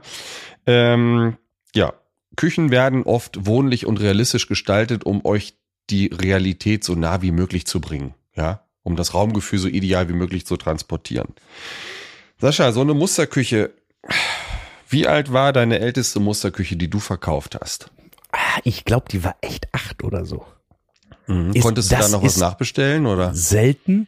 [0.66, 1.36] Ähm,
[1.74, 1.94] ja,
[2.36, 5.54] Küchen werden oft wohnlich und realistisch gestaltet, um euch
[5.90, 10.12] die Realität so nah wie möglich zu bringen, ja, um das Raumgefühl so ideal wie
[10.14, 11.28] möglich zu transportieren.
[12.38, 13.72] Sascha, so eine Musterküche,
[14.88, 17.90] wie alt war deine älteste Musterküche, die du verkauft hast?
[18.32, 20.44] Ah, Ich glaube, die war echt acht oder so.
[21.54, 23.34] Ist- Konntest du da noch was nachbestellen oder?
[23.34, 24.06] Selten?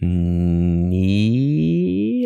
[0.00, 1.48] Nee,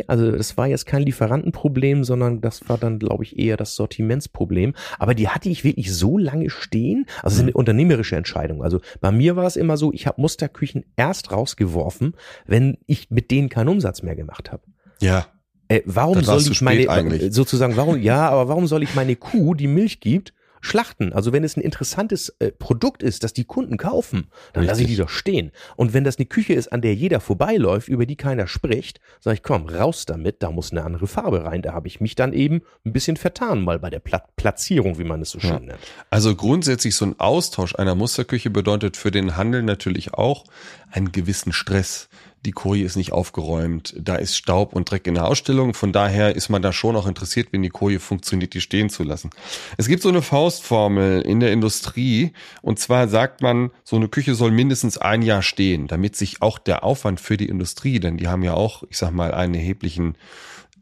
[0.08, 4.74] Also das war jetzt kein Lieferantenproblem, sondern das war dann, glaube ich, eher das Sortimentsproblem.
[4.98, 7.06] Aber die hatte ich wirklich so lange stehen.
[7.22, 8.64] Also es ist eine unternehmerische Entscheidung.
[8.64, 12.14] Also bei mir war es immer so, ich habe Musterküchen erst rausgeworfen,
[12.46, 14.62] wenn ich mit denen keinen Umsatz mehr gemacht habe.
[15.00, 15.26] Ja.
[15.68, 17.32] Äh, warum soll ich meine eigentlich.
[17.32, 21.12] sozusagen warum ja, aber warum soll ich meine Kuh, die Milch gibt, schlachten?
[21.12, 24.88] Also wenn es ein interessantes äh, Produkt ist, das die Kunden kaufen, dann lasse ich
[24.88, 25.52] die doch stehen.
[25.76, 29.36] Und wenn das eine Küche ist, an der jeder vorbeiläuft, über die keiner spricht, sage
[29.36, 31.62] ich, komm, raus damit, da muss eine andere Farbe rein.
[31.62, 35.04] Da habe ich mich dann eben ein bisschen vertan, mal bei der Pla Platzierung, wie
[35.04, 35.78] man es so schön nennt.
[36.10, 40.44] Also grundsätzlich so ein Austausch einer Musterküche bedeutet für den Handel natürlich auch
[40.90, 42.08] einen gewissen Stress.
[42.46, 45.74] Die Koje ist nicht aufgeräumt, da ist Staub und Dreck in der Ausstellung.
[45.74, 49.02] Von daher ist man da schon auch interessiert, wenn die Koje funktioniert, die stehen zu
[49.02, 49.30] lassen.
[49.76, 54.34] Es gibt so eine Faustformel in der Industrie und zwar sagt man, so eine Küche
[54.34, 58.28] soll mindestens ein Jahr stehen, damit sich auch der Aufwand für die Industrie, denn die
[58.28, 60.16] haben ja auch, ich sag mal, einen erheblichen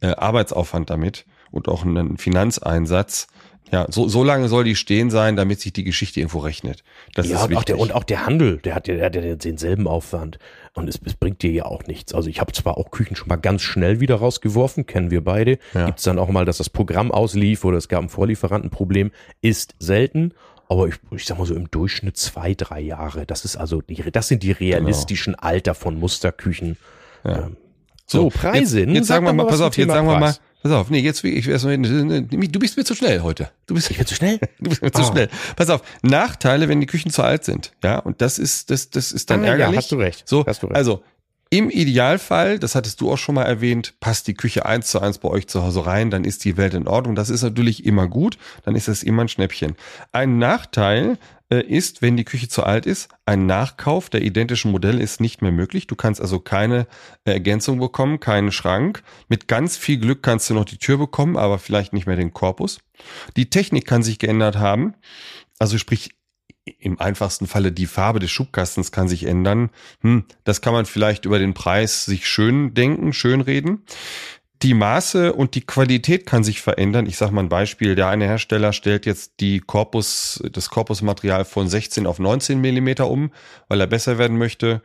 [0.01, 3.27] äh, Arbeitsaufwand damit und auch einen Finanzeinsatz.
[3.71, 6.85] Ja, so, so lange soll die stehen sein, damit sich die Geschichte irgendwo rechnet.
[7.14, 9.14] Das ja, ist und auch, der, und auch der Handel, der hat ja der hat
[9.14, 10.38] ja denselben Aufwand.
[10.79, 12.14] Und es, es bringt dir ja auch nichts.
[12.14, 15.59] Also ich habe zwar auch Küchen schon mal ganz schnell wieder rausgeworfen, kennen wir beide.
[15.75, 15.87] Ja.
[15.87, 19.11] Gibt's dann auch mal, dass das Programm auslief oder es gab ein Vorlieferantenproblem.
[19.43, 20.33] Ist selten.
[20.69, 23.27] Aber ich, ich sag mal so im Durchschnitt zwei, drei Jahre.
[23.27, 26.77] Das ist also die, das sind die realistischen Alter von Musterküchen.
[27.25, 27.47] Ja.
[27.47, 27.57] Ähm,
[28.07, 28.81] So, Preise.
[28.81, 30.35] Jetzt, jetzt sag sagen wir mal, pass auf, jetzt sagen wir mal.
[30.62, 33.51] Pass auf, nee, jetzt, ich, erst mal- du bist mir zu schnell heute.
[33.66, 34.38] Du bist, Ich bin zu schnell.
[34.61, 35.05] du bist mir zu Ah.
[35.12, 35.29] schnell.
[35.57, 37.73] Pass auf, Nachteile, wenn die Küchen zu alt sind.
[37.83, 39.77] Ja, und das ist, das, das ist dann Ah, ja, ärgerlich.
[39.79, 40.29] hast du recht.
[40.29, 40.77] So, Hast du recht.
[40.77, 41.03] also,
[41.51, 45.16] im Idealfall, das hattest du auch schon mal erwähnt, passt die Küche eins zu eins
[45.16, 47.14] bei euch zu Hause rein, dann ist die Welt in Ordnung.
[47.14, 49.75] Das ist natürlich immer gut, dann ist das immer ein Schnäppchen.
[50.12, 51.16] Ein Nachteil
[51.57, 55.53] ist, wenn die Küche zu alt ist, ein Nachkauf der identischen Modelle ist nicht mehr
[55.53, 55.87] möglich.
[55.87, 56.87] Du kannst also keine
[57.25, 59.03] äh, Ergänzung bekommen, keinen Schrank.
[59.29, 62.33] Mit ganz viel Glück kannst du noch die Tür bekommen, aber vielleicht nicht mehr den
[62.33, 62.81] Korpus.
[63.37, 64.95] Die Technik kann sich geändert haben.
[65.59, 66.11] Also sprich,
[66.79, 69.71] im einfachsten Falle die Farbe des Schubkastens kann sich ändern.
[70.01, 73.85] Hm, das kann man vielleicht über den Preis sich schön denken, schön reden.
[74.62, 77.07] Die Maße und die Qualität kann sich verändern.
[77.07, 77.94] Ich sage mal ein Beispiel.
[77.94, 83.31] Der eine Hersteller stellt jetzt die Korpus, das Korpusmaterial von 16 auf 19 Millimeter um,
[83.68, 84.83] weil er besser werden möchte.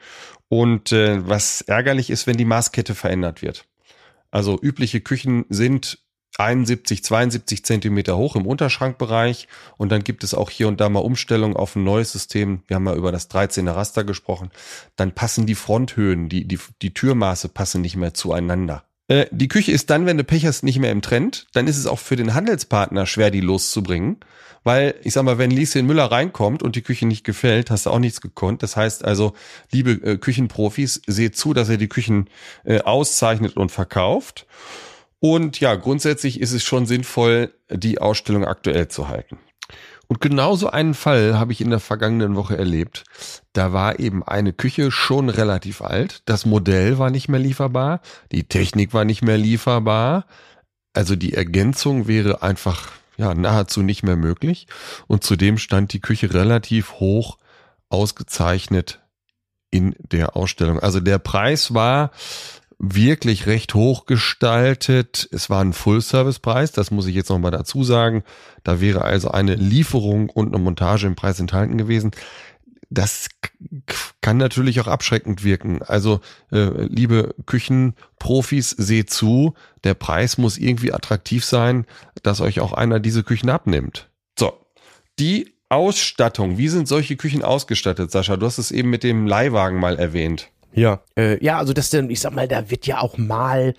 [0.48, 3.66] Und äh, was ärgerlich ist, wenn die Maßkette verändert wird.
[4.30, 5.98] Also übliche Küchen sind
[6.38, 11.00] 71, 72 Zentimeter hoch im Unterschrankbereich und dann gibt es auch hier und da mal
[11.00, 12.62] Umstellungen auf ein neues System.
[12.68, 14.52] Wir haben mal über das 13er Raster gesprochen.
[14.96, 18.84] Dann passen die Fronthöhen, die, die, die Türmaße passen nicht mehr zueinander.
[19.14, 21.46] Äh, die Küche ist dann, wenn du Pech hast, nicht mehr im Trend.
[21.54, 24.18] Dann ist es auch für den Handelspartner schwer, die loszubringen.
[24.64, 27.92] Weil, ich sag mal, wenn Lieschen Müller reinkommt und die Küche nicht gefällt, hast du
[27.92, 28.64] auch nichts gekonnt.
[28.64, 29.34] Das heißt also,
[29.72, 32.28] liebe äh, Küchenprofis, seht zu, dass ihr die Küchen
[32.64, 34.48] äh, auszeichnet und verkauft.
[35.20, 39.38] Und ja, grundsätzlich ist es schon sinnvoll, die Ausstellung aktuell zu halten.
[40.08, 43.04] Und genauso einen Fall habe ich in der vergangenen Woche erlebt.
[43.54, 46.22] Da war eben eine Küche schon relativ alt.
[46.26, 48.02] Das Modell war nicht mehr lieferbar.
[48.32, 50.26] Die Technik war nicht mehr lieferbar.
[50.94, 54.68] Also die Ergänzung wäre einfach, ja, nahezu nicht mehr möglich.
[55.08, 57.38] Und zudem stand die Küche relativ hoch
[57.90, 59.00] ausgezeichnet
[59.72, 60.80] in der Ausstellung.
[60.80, 62.12] Also der Preis war
[62.86, 65.30] wirklich recht hoch gestaltet.
[65.32, 68.24] Es war ein Full-Service-Preis, das muss ich jetzt nochmal dazu sagen.
[68.64, 72.12] Da wäre also eine Lieferung und eine Montage im Preis enthalten gewesen.
[72.90, 73.30] Das
[74.22, 75.82] kann natürlich auch abschreckend wirken.
[75.82, 76.20] Also,
[76.52, 81.86] äh, liebe Küchenprofis, seht zu, der Preis muss irgendwie attraktiv sein,
[82.22, 84.10] dass euch auch einer diese Küchen abnimmt.
[84.38, 84.54] So,
[85.20, 86.58] die Ausstattung.
[86.58, 88.38] Wie sind solche Küchen ausgestattet, Sascha?
[88.38, 90.52] Du hast es eben mit dem Leihwagen mal erwähnt.
[90.74, 91.04] Ja.
[91.18, 93.74] Äh, ja, also das denn, ich sag mal, da wird ja auch mal,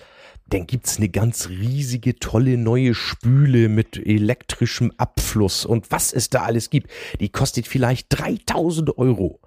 [0.47, 6.43] dann gibt's eine ganz riesige, tolle neue Spüle mit elektrischem Abfluss und was es da
[6.43, 6.91] alles gibt.
[7.21, 9.41] Die kostet vielleicht 3000 Euro.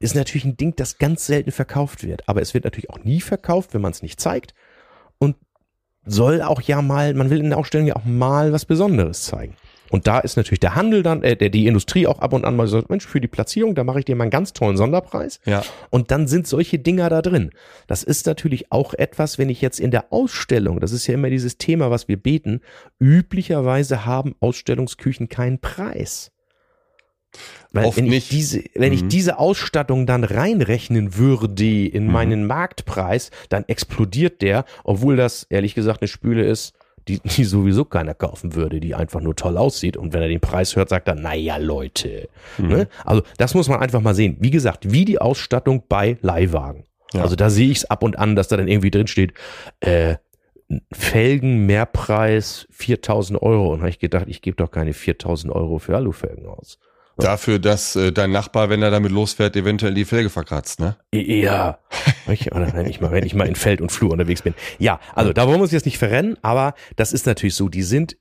[0.00, 2.28] Ist natürlich ein Ding, das ganz selten verkauft wird.
[2.28, 4.54] Aber es wird natürlich auch nie verkauft, wenn man es nicht zeigt.
[5.18, 5.36] Und
[6.04, 9.56] soll auch ja mal, man will in der Ausstellung ja auch mal was Besonderes zeigen.
[9.90, 12.56] Und da ist natürlich der Handel dann, äh, der, die Industrie auch ab und an
[12.56, 15.40] mal so, Mensch, für die Platzierung, da mache ich dir mal einen ganz tollen Sonderpreis.
[15.44, 15.62] Ja.
[15.90, 17.50] Und dann sind solche Dinger da drin.
[17.86, 21.30] Das ist natürlich auch etwas, wenn ich jetzt in der Ausstellung, das ist ja immer
[21.30, 22.60] dieses Thema, was wir beten,
[22.98, 26.30] üblicherweise haben Ausstellungsküchen keinen Preis.
[27.72, 28.32] Weil Oft wenn ich nicht.
[28.32, 29.08] diese, wenn ich Mhm.
[29.08, 32.12] diese Ausstattung dann reinrechnen würde in Mhm.
[32.12, 36.74] meinen Marktpreis, dann explodiert der, obwohl das ehrlich gesagt eine Spüle ist,
[37.08, 39.96] die, die sowieso keiner kaufen würde, die einfach nur toll aussieht.
[39.96, 42.28] Und wenn er den Preis hört, sagt er, naja, Leute.
[42.58, 42.68] Mhm.
[42.68, 42.88] Ne?
[43.04, 44.36] Also das muss man einfach mal sehen.
[44.40, 46.84] Wie gesagt, wie die Ausstattung bei Leihwagen.
[47.12, 47.22] Ja.
[47.22, 49.34] Also da sehe ich es ab und an, dass da dann irgendwie drin steht,
[49.80, 50.16] äh,
[50.92, 53.72] Felgen Mehrpreis 4000 Euro.
[53.72, 56.78] Und habe ich gedacht, ich gebe doch keine 4000 Euro für Alufelgen aus.
[57.16, 60.96] Dafür, dass äh, dein Nachbar, wenn er damit losfährt, eventuell die Felge verkratzt, ne?
[61.12, 61.78] Ja.
[62.26, 64.54] Oder wenn ich mal, wenn ich mal in Feld und Flur unterwegs bin.
[64.78, 67.82] Ja, also da wollen wir uns jetzt nicht verrennen, aber das ist natürlich so, die
[67.82, 68.16] sind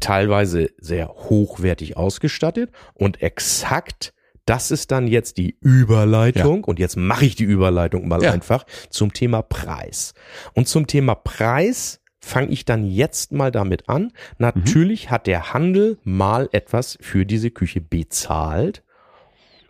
[0.00, 4.12] teilweise sehr hochwertig ausgestattet und exakt
[4.44, 8.30] das ist dann jetzt die Überleitung und jetzt mache ich die Überleitung mal Ja.
[8.30, 10.14] einfach zum Thema Preis.
[10.54, 14.12] Und zum Thema Preis fange ich dann jetzt mal damit an.
[14.38, 18.82] Natürlich hat der Handel mal etwas für diese Küche bezahlt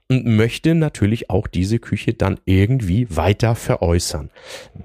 [0.09, 4.31] und möchte natürlich auch diese Küche dann irgendwie weiter veräußern.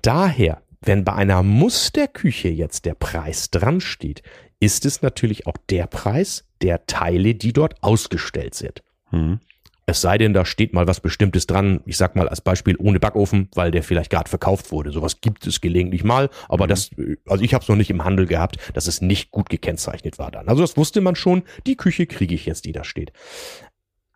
[0.02, 4.22] Daher, wenn bei einer Musterküche jetzt der Preis dran steht,
[4.60, 8.84] ist es natürlich auch der Preis der Teile, die dort ausgestellt sind.
[9.12, 9.40] Mhm.
[9.86, 11.82] Es sei denn, da steht mal was Bestimmtes dran.
[11.86, 14.92] Ich sag mal als Beispiel ohne Backofen, weil der vielleicht gerade verkauft wurde.
[14.92, 18.04] Sowas gibt es gelegentlich mal, aber das, äh, also ich habe es noch nicht im
[18.04, 20.48] Handel gehabt, dass es nicht gut gekennzeichnet war dann.
[20.48, 21.44] Also das wusste man schon.
[21.66, 23.12] Die Küche kriege ich jetzt, die da steht.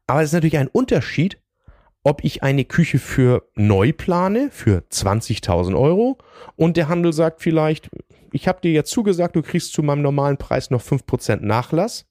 [0.08, 1.40] Aber es ist natürlich ein Unterschied,
[2.04, 6.20] ob ich eine Küche für neu plane, für 20.000 Euro
[6.56, 7.90] und der Handel sagt vielleicht,
[8.32, 12.06] ich habe dir jetzt zugesagt, du kriegst zu meinem normalen Preis noch 5% Nachlass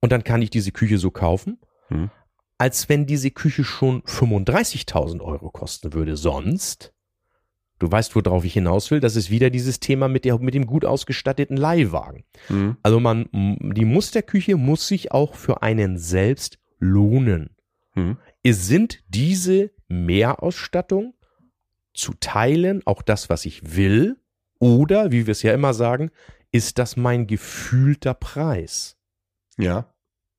[0.00, 2.10] und dann kann ich diese Küche so kaufen, Hm.
[2.58, 6.16] als wenn diese Küche schon 35.000 Euro kosten würde.
[6.16, 6.92] Sonst,
[7.78, 10.66] du weißt, worauf ich hinaus will, das ist wieder dieses Thema mit, der, mit dem
[10.66, 12.24] gut ausgestatteten Leihwagen.
[12.48, 12.76] Mhm.
[12.82, 17.56] Also man, die Musterküche muss sich auch für einen selbst lohnen.
[17.94, 18.18] Mhm.
[18.42, 21.14] Es sind diese Mehrausstattung
[21.94, 24.16] zu teilen, auch das, was ich will,
[24.58, 26.10] oder, wie wir es ja immer sagen,
[26.50, 28.96] ist das mein gefühlter Preis?
[29.56, 29.92] Ja.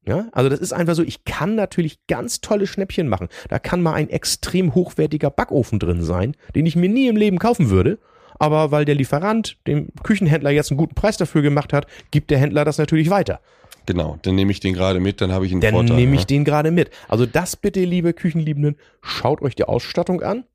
[0.06, 3.28] Ja, also das ist einfach so, ich kann natürlich ganz tolle Schnäppchen machen.
[3.50, 7.38] Da kann mal ein extrem hochwertiger Backofen drin sein, den ich mir nie im Leben
[7.38, 8.00] kaufen würde.
[8.40, 12.40] Aber weil der Lieferant dem Küchenhändler jetzt einen guten Preis dafür gemacht hat, gibt der
[12.40, 13.42] Händler das natürlich weiter.
[13.86, 14.18] Genau.
[14.22, 15.96] Dann nehme ich den gerade mit, dann habe ich einen Dann Vorteil.
[15.98, 16.28] nehme ich ne?
[16.28, 16.90] den gerade mit.
[17.08, 20.46] Also das bitte, liebe Küchenliebenden, schaut euch die Ausstattung an.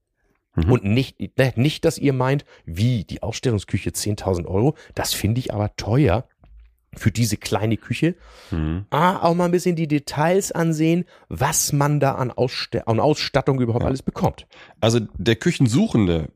[0.56, 0.72] Mhm.
[0.72, 4.74] Und nicht, ne, nicht, dass ihr meint, wie die Ausstellungsküche 10.000 Euro.
[4.94, 6.26] Das finde ich aber teuer
[7.00, 8.14] für diese kleine Küche.
[8.50, 8.86] Mhm.
[8.90, 13.60] Ah, auch mal ein bisschen die Details ansehen, was man da an, Ausste an Ausstattung
[13.60, 13.88] überhaupt Ja.
[13.88, 14.46] alles bekommt.
[14.80, 16.30] Also der Küchensuchende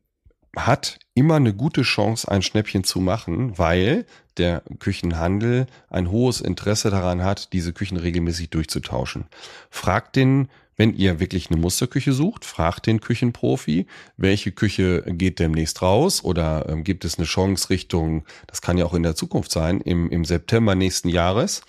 [0.56, 4.06] hat immer eine gute Chance, ein Schnäppchen zu machen, weil
[4.38, 9.26] der Küchenhandel ein hohes Interesse daran hat, diese Küchen regelmäßig durchzutauschen.
[9.70, 13.86] Fragt den, wenn ihr wirklich eine Musterküche sucht, fragt den Küchenprofi,
[14.16, 18.86] welche Küche geht demnächst raus oder ähm, gibt es eine Chance Richtung, das kann ja
[18.86, 21.62] auch in der Zukunft sein, im, im September nächsten Jahres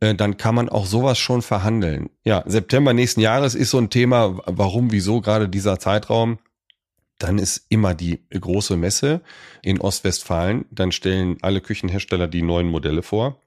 [0.00, 2.10] äh, dann kann man auch sowas schon verhandeln.
[2.24, 6.38] Ja, September nächsten Jahres ist so ein Thema, warum, wieso gerade dieser Zeitraum.
[7.18, 9.20] Dann ist immer die große Messe
[9.62, 10.64] in Ostwestfalen.
[10.70, 13.38] Dann stellen alle Küchenhersteller die neuen Modelle vor.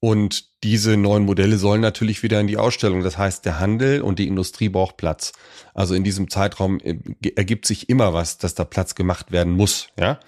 [0.00, 3.02] Und diese neuen Modelle sollen natürlich wieder in die Ausstellung.
[3.02, 5.32] Das heißt, der Handel und die Industrie braucht Platz.
[5.74, 6.96] Also in diesem Zeitraum äh,
[7.36, 9.88] ergibt sich immer was, dass da Platz gemacht werden muss.
[9.98, 10.18] Ja,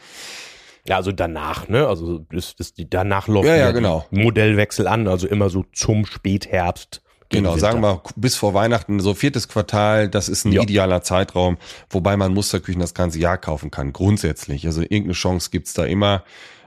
[0.86, 1.86] Ja, also danach, ne?
[1.86, 4.04] Also das, das, die, danach läuft Ja, ja, genau.
[4.10, 7.00] Modellwechsel an, also immer so zum Spätherbst.
[7.30, 10.60] Genau, sagen wir bis vor Weihnachten, so viertes Quartal, das ist ein Ja.
[10.62, 11.56] idealer Zeitraum,
[11.88, 14.66] wobei man Musterküchen das ganze Jahr kaufen kann, grundsätzlich.
[14.66, 16.24] Also irgendeine Chance gibt's da immer.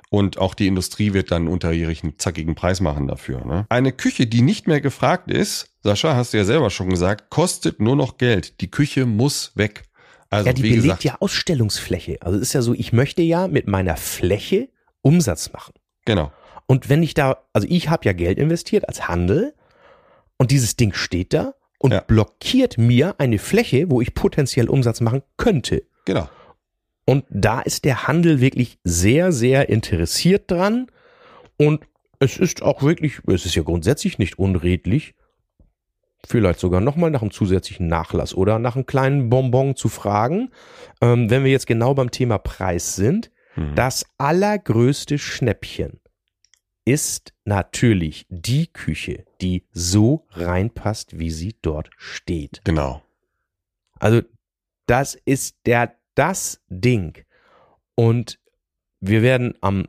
[0.09, 3.43] Und auch die Industrie wird dann unterjährig einen zackigen Preis machen dafür.
[3.45, 3.65] Ne?
[3.69, 7.79] Eine Küche, die nicht mehr gefragt ist, Sascha, hast du ja selber schon gesagt, kostet
[7.79, 8.61] nur noch Geld.
[8.61, 9.83] Die Küche muss weg.
[10.29, 12.17] Also Ja, die belegt gesagt, ja Ausstellungsfläche.
[12.21, 14.69] Also es ist ja so, ich möchte ja mit meiner Fläche
[15.01, 15.73] Umsatz machen.
[16.05, 16.31] genau.
[16.67, 19.53] Und wenn ich da, also ich habe ja Geld investiert als Handel
[20.37, 21.99] und dieses Ding steht da und Ja.
[22.01, 25.83] blockiert mir eine Fläche, wo ich potenziell Umsatz machen könnte.
[26.05, 26.27] Genau.
[27.05, 30.87] Und da ist der Handel wirklich sehr, sehr interessiert dran.
[31.57, 31.85] Und
[32.19, 35.13] es ist auch wirklich, es ist ja grundsätzlich nicht unredlich,
[36.27, 40.49] vielleicht sogar nochmal nach einem zusätzlichen Nachlass oder nach einem kleinen Bonbon zu fragen.
[41.01, 43.75] Ähm, wenn wir jetzt genau beim Thema Preis sind, Mhm.
[43.75, 46.01] das allergrößte Schnäppchen
[46.83, 52.61] ist natürlich die Küche, die so reinpasst, wie sie dort steht.
[52.63, 53.01] Genau.
[53.99, 54.21] Also
[54.85, 57.23] das ist der das Ding.
[57.95, 58.39] Und
[58.99, 59.87] wir werden am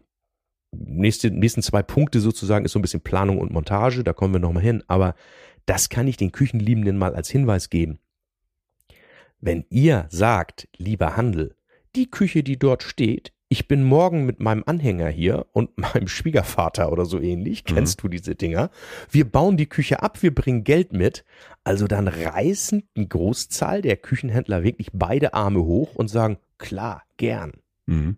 [0.72, 4.40] nächste, nächsten zwei Punkte sozusagen ist so ein bisschen Planung und Montage, da kommen wir
[4.40, 5.14] nochmal hin, aber
[5.64, 7.98] das kann ich den Küchenliebenden mal als Hinweis geben.
[9.40, 11.56] Wenn ihr sagt, lieber Handel,
[11.94, 16.90] die Küche, die dort steht, ich bin morgen mit meinem Anhänger hier und meinem Schwiegervater
[16.92, 17.74] oder so ähnlich, Mhm.
[17.74, 18.70] kennst du diese Dinger?
[19.10, 21.24] Wir bauen die Küche ab, wir bringen Geld mit.
[21.64, 27.52] Also dann reißen die Großzahl der Küchenhändler wirklich beide Arme hoch und sagen, klar, gern.
[27.86, 28.16] Mhm.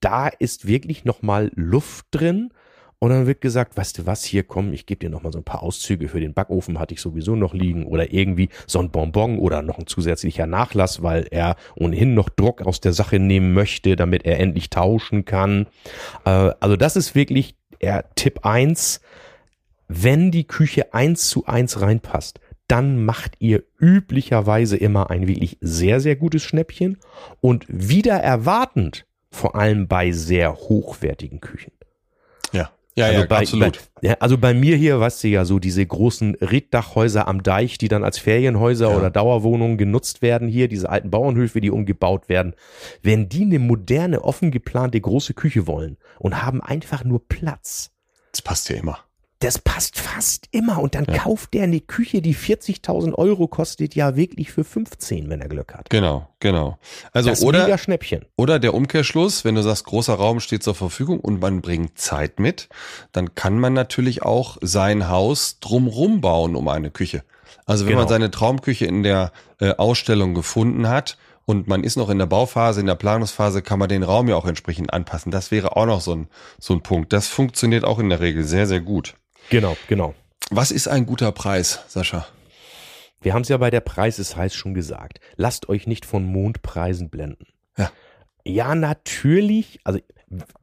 [0.00, 2.50] Da ist wirklich nochmal Luft drin.
[3.00, 5.44] Und dann wird gesagt, weißt du was, hier komm, ich gebe dir nochmal so ein
[5.44, 7.86] paar Auszüge für den Backofen, hatte ich sowieso noch liegen.
[7.86, 12.62] Oder irgendwie so ein Bonbon oder noch ein zusätzlicher Nachlass, weil er ohnehin noch Druck
[12.62, 15.66] aus der Sache nehmen möchte, damit er endlich tauschen kann.
[16.24, 19.00] Äh, also das ist wirklich er, Tipp eins
[19.86, 26.00] Wenn die Küche eins zu eins reinpasst, dann macht ihr üblicherweise immer ein wirklich sehr,
[26.00, 26.98] sehr gutes Schnäppchen
[27.40, 31.77] und wieder erwartend, vor allem bei sehr hochwertigen Küchen.
[32.98, 33.06] Ja.
[33.06, 33.80] Ja, also ja, bei, absolut.
[34.00, 37.78] Bei, ja, also bei mir hier, weißt du ja, so diese großen Reddachhäuser am Deich,
[37.78, 38.96] die dann als Ferienhäuser Ja.
[38.96, 42.54] oder Dauerwohnungen genutzt werden, hier, diese alten Bauernhöfe, die umgebaut werden.
[43.02, 47.90] Wenn die eine moderne, offen geplante große Küche wollen und haben einfach nur Platz,
[48.32, 48.98] das passt ja immer.
[49.40, 50.80] Das passt fast immer.
[50.80, 55.40] Und dann kauft der eine Küche, die 40.000 Euro kostet, ja wirklich für 15, wenn
[55.40, 55.90] er Glück hat.
[55.90, 56.78] Genau, genau.
[57.12, 58.24] Also das oder mega Schnäppchen.
[58.36, 62.40] Oder der Umkehrschluss, wenn du sagst, großer Raum steht zur Verfügung und man bringt Zeit
[62.40, 62.68] mit,
[63.12, 67.22] dann kann man natürlich auch sein Haus drumrum bauen um eine Küche.
[67.64, 68.00] Also wenn Genau.
[68.02, 72.26] man seine Traumküche in der äh, Ausstellung gefunden hat und man ist noch in der
[72.26, 75.30] Bauphase, in der Planungsphase, kann man den Raum ja auch entsprechend anpassen.
[75.30, 77.12] Das wäre auch noch so ein, so ein Punkt.
[77.12, 79.14] Das funktioniert auch in der Regel sehr, sehr gut.
[79.50, 80.14] Genau, genau.
[80.50, 82.26] Was ist ein guter Preis, Sascha?
[83.20, 85.20] Wir haben es ja bei der Preis ist heiß schon gesagt.
[85.36, 87.46] Lasst euch nicht von Mondpreisen blenden.
[87.76, 87.90] Ja.
[88.44, 89.80] Ja, natürlich.
[89.84, 90.00] Also,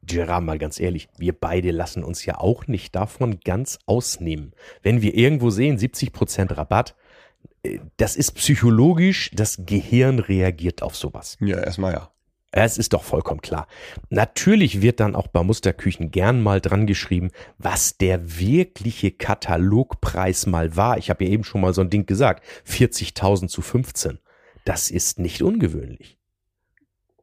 [0.02, 4.52] Gerard, mal ganz ehrlich, wir beide lassen uns ja auch nicht davon ganz ausnehmen.
[4.82, 6.94] Wenn wir irgendwo sehen, 70% Rabatt,
[7.62, 11.36] äh, das ist psychologisch, das Gehirn reagiert auf sowas.
[11.40, 12.10] Ja, erstmal ja.
[12.52, 13.66] Es ist doch vollkommen klar.
[14.08, 20.74] Natürlich wird dann auch bei Musterküchen gern mal dran geschrieben, was der wirkliche Katalogpreis mal
[20.76, 20.96] war.
[20.96, 22.42] Ich habe ja eben schon mal so ein Ding gesagt.
[22.66, 24.18] 40.000 zu 15.
[24.64, 26.16] Das ist nicht ungewöhnlich.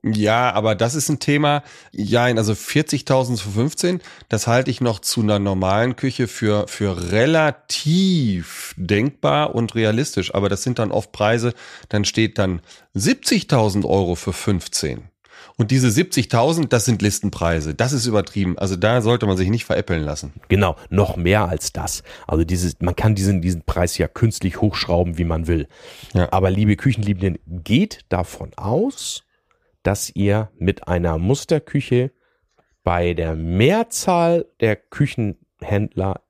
[0.05, 1.63] Ja, aber das ist ein Thema.
[1.93, 7.11] Ja, also 40.000 zu 15, das halte ich noch zu einer normalen Küche für, für
[7.13, 10.35] relativ denkbar und realistisch.
[10.35, 11.53] Aber das sind dann oft Preise,
[11.87, 12.61] dann steht dann
[12.95, 15.12] 70.000 Euro für 15.
[15.57, 17.73] Und diese 70.000, das sind Listenpreise.
[17.75, 18.57] Das ist übertrieben.
[18.57, 20.33] Also da sollte man sich nicht veräppeln lassen.
[20.49, 22.03] Genau, noch mehr als das.
[22.27, 25.67] Also dieses, man kann diesen, diesen Preis ja künstlich hochschrauben, wie man will.
[26.13, 26.27] Ja.
[26.31, 29.23] Aber liebe Küchenliebenden, geht davon aus,
[29.83, 32.11] dass ihr mit einer Musterküche
[32.83, 36.21] bei der Mehrzahl der Küchenhändler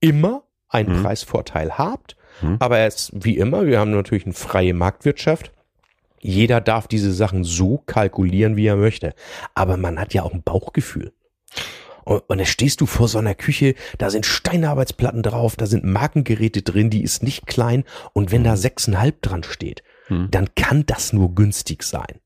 [0.00, 1.02] immer einen Mhm.
[1.02, 2.16] Preisvorteil habt.
[2.40, 2.56] Mhm.
[2.60, 5.52] Aber es wie immer, wir haben natürlich eine freie Marktwirtschaft.
[6.22, 9.14] Jeder darf diese Sachen so kalkulieren, wie er möchte.
[9.54, 11.12] Aber man hat ja auch ein Bauchgefühl.
[12.04, 15.84] Und, und dann stehst du vor so einer Küche, da sind Steinarbeitsplatten drauf, da sind
[15.84, 17.84] Markengeräte drin, die ist nicht klein.
[18.12, 20.28] Und wenn da sechseinhalb dran steht, Mhm.
[20.32, 22.18] dann kann das nur günstig sein.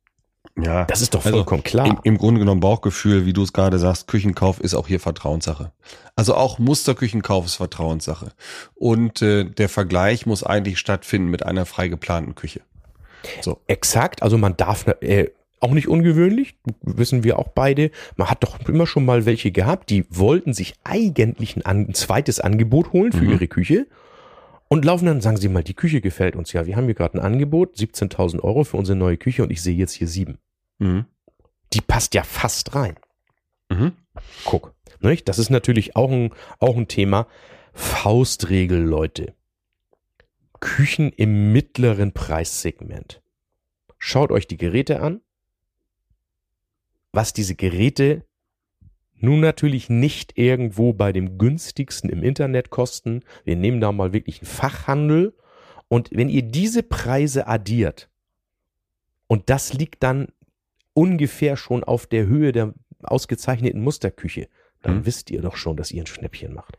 [0.58, 0.86] Ja.
[0.86, 1.86] Das ist doch Also, vollkommen klar.
[1.86, 5.72] Im, Im Grunde genommen Bauchgefühl, wie du es gerade sagst, Küchenkauf ist auch hier Vertrauenssache.
[6.16, 8.32] Also auch Musterküchenkauf ist Vertrauenssache.
[8.74, 12.62] Und äh, der Vergleich muss eigentlich stattfinden mit einer frei geplanten Küche.
[13.40, 13.60] So.
[13.66, 15.28] Exakt, also man darf äh,
[15.60, 17.90] auch nicht ungewöhnlich, wissen wir auch beide.
[18.16, 22.40] Man hat doch immer schon mal welche gehabt, die wollten sich eigentlich ein, ein zweites
[22.40, 23.30] Angebot holen für Mhm.
[23.32, 23.86] ihre Küche
[24.68, 26.66] und laufen dann, sagen sie mal, die Küche gefällt uns ja.
[26.66, 29.76] Wir haben hier gerade ein Angebot, 17.000 Euro für unsere neue Küche und ich sehe
[29.76, 30.38] jetzt hier sieben.
[30.78, 31.06] Mhm.
[31.72, 32.96] Die passt ja fast rein.
[33.70, 33.92] Mhm.
[34.44, 34.74] Guck.
[35.00, 35.28] Nicht?
[35.28, 37.26] Das ist natürlich auch ein, auch ein Thema.
[37.72, 39.34] Faustregel, Leute.
[40.60, 43.22] Küchen im mittleren Preissegment.
[43.98, 45.20] Schaut euch die Geräte an.
[47.12, 48.24] Was diese Geräte
[49.18, 53.22] nun natürlich nicht irgendwo bei dem günstigsten im Internet kosten.
[53.44, 55.34] Wir nehmen da mal wirklich einen Fachhandel.
[55.88, 58.10] Und wenn ihr diese Preise addiert,
[59.26, 60.28] und das liegt dann
[60.92, 64.48] ungefähr schon auf der Höhe der ausgezeichneten Musterküche,
[64.82, 65.06] dann Mhm.
[65.06, 66.78] wisst ihr doch schon, dass ihr ein Schnäppchen macht.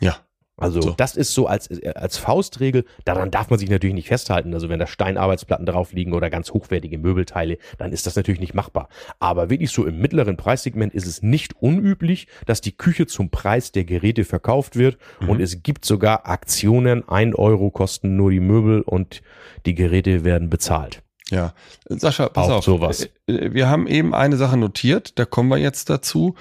[0.00, 0.24] Ja.
[0.56, 0.90] Also So.
[0.92, 4.54] das ist so als, als Faustregel, daran darf man sich natürlich nicht festhalten.
[4.54, 8.54] Also wenn da Steinarbeitsplatten drauf liegen oder ganz hochwertige Möbelteile, dann ist das natürlich nicht
[8.54, 8.88] machbar.
[9.18, 13.72] Aber wirklich so im mittleren Preissegment ist es nicht unüblich, dass die Küche zum Preis
[13.72, 14.96] der Geräte verkauft wird.
[15.20, 15.28] Mhm.
[15.30, 19.22] Und es gibt sogar Aktionen, ein Euro kosten nur die Möbel und
[19.66, 21.02] die Geräte werden bezahlt.
[21.30, 21.52] Ja.
[21.88, 22.64] Sascha, pass Auch auf.
[22.64, 23.08] sowas.
[23.26, 26.36] Äh, Wir haben eben eine Sache notiert, da kommen wir jetzt dazu.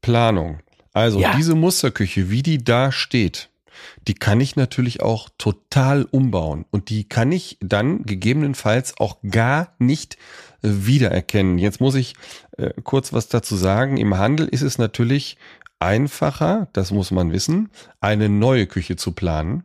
[0.00, 0.60] Planung.
[0.94, 1.36] Also Ja.
[1.36, 3.50] diese Musterküche, wie die da steht,
[4.06, 6.64] die kann ich natürlich auch total umbauen.
[6.70, 10.16] Und die kann ich dann gegebenenfalls auch gar nicht
[10.62, 11.58] äh, wiedererkennen.
[11.58, 12.14] Jetzt muss ich
[12.56, 13.96] äh, kurz was dazu sagen.
[13.96, 15.36] Im Handel ist es natürlich
[15.80, 17.68] einfacher, das muss man wissen,
[18.00, 19.64] eine neue Küche zu planen,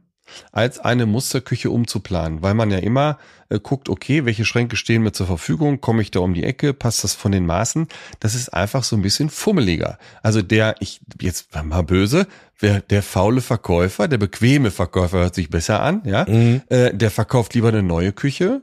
[0.52, 3.18] als eine Musterküche umzuplanen, weil man ja immer
[3.50, 6.74] äh, guckt, okay, welche Schränke stehen mir zur Verfügung, komme ich da um die Ecke,
[6.74, 7.88] passt das von den Maßen?
[8.20, 9.98] Das ist einfach so ein bisschen fummeliger.
[10.22, 12.28] Also der, ich jetzt mal böse,
[12.60, 16.62] wer der faule Verkäufer, der bequeme Verkäufer hört sich besser an, ja, Mhm.
[16.70, 18.62] äh, der verkauft lieber eine neue Küche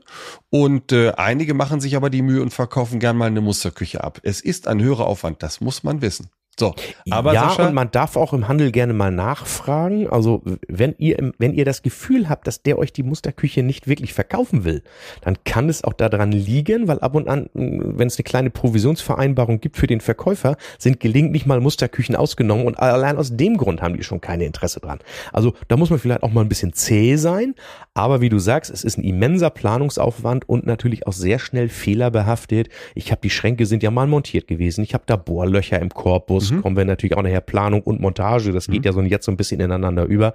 [0.49, 4.19] und äh, einige machen sich aber die Mühe und verkaufen gern mal eine Musterküche ab.
[4.23, 6.29] Es ist ein höherer Aufwand, das muss man wissen.
[6.59, 6.73] So,
[7.11, 10.07] aber ja, Sascha, und man darf auch im Handel gerne mal nachfragen.
[10.09, 14.13] Also wenn ihr, wenn ihr das Gefühl habt, dass der euch die Musterküche nicht wirklich
[14.13, 14.81] verkaufen will,
[15.21, 19.59] dann kann es auch daran liegen, weil ab und an, wenn es eine kleine Provisionsvereinbarung
[19.59, 23.95] gibt für den Verkäufer, sind gelegentlich mal Musterküchen ausgenommen und allein aus dem Grund haben
[23.95, 24.97] die schon keine Interesse dran.
[25.33, 27.53] Also da muss man vielleicht auch mal ein bisschen zäh sein,
[27.93, 32.69] aber wie du sagst, es ist ein immenser Planungsaufwand und natürlich auch sehr schnell fehlerbehaftet.
[32.95, 34.83] Ich habe die Schränke sind ja mal montiert gewesen.
[34.83, 36.46] Ich habe da Bohrlöcher im Korpus.
[36.61, 38.51] Kommen wir natürlich auch nachher Planung und Montage.
[38.51, 40.33] Das geht ja so jetzt so ein bisschen ineinander über.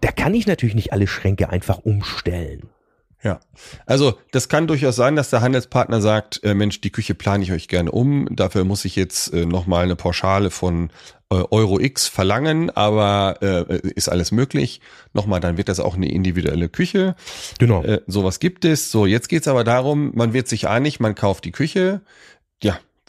[0.00, 2.68] Da kann ich natürlich nicht alle Schränke einfach umstellen.
[3.24, 3.38] Ja,
[3.86, 7.52] also das kann durchaus sein, dass der Handelspartner sagt, äh, Mensch, die Küche plane ich
[7.52, 10.90] euch gerne um, dafür muss ich jetzt äh, nochmal eine Pauschale von
[11.30, 14.80] äh, Euro X verlangen, aber äh, ist alles möglich.
[15.12, 17.14] Nochmal, dann wird das auch eine individuelle Küche.
[17.60, 17.84] Genau.
[17.84, 18.90] Äh, sowas gibt es.
[18.90, 22.00] So, jetzt geht's aber darum, man wird sich einig, man kauft die Küche.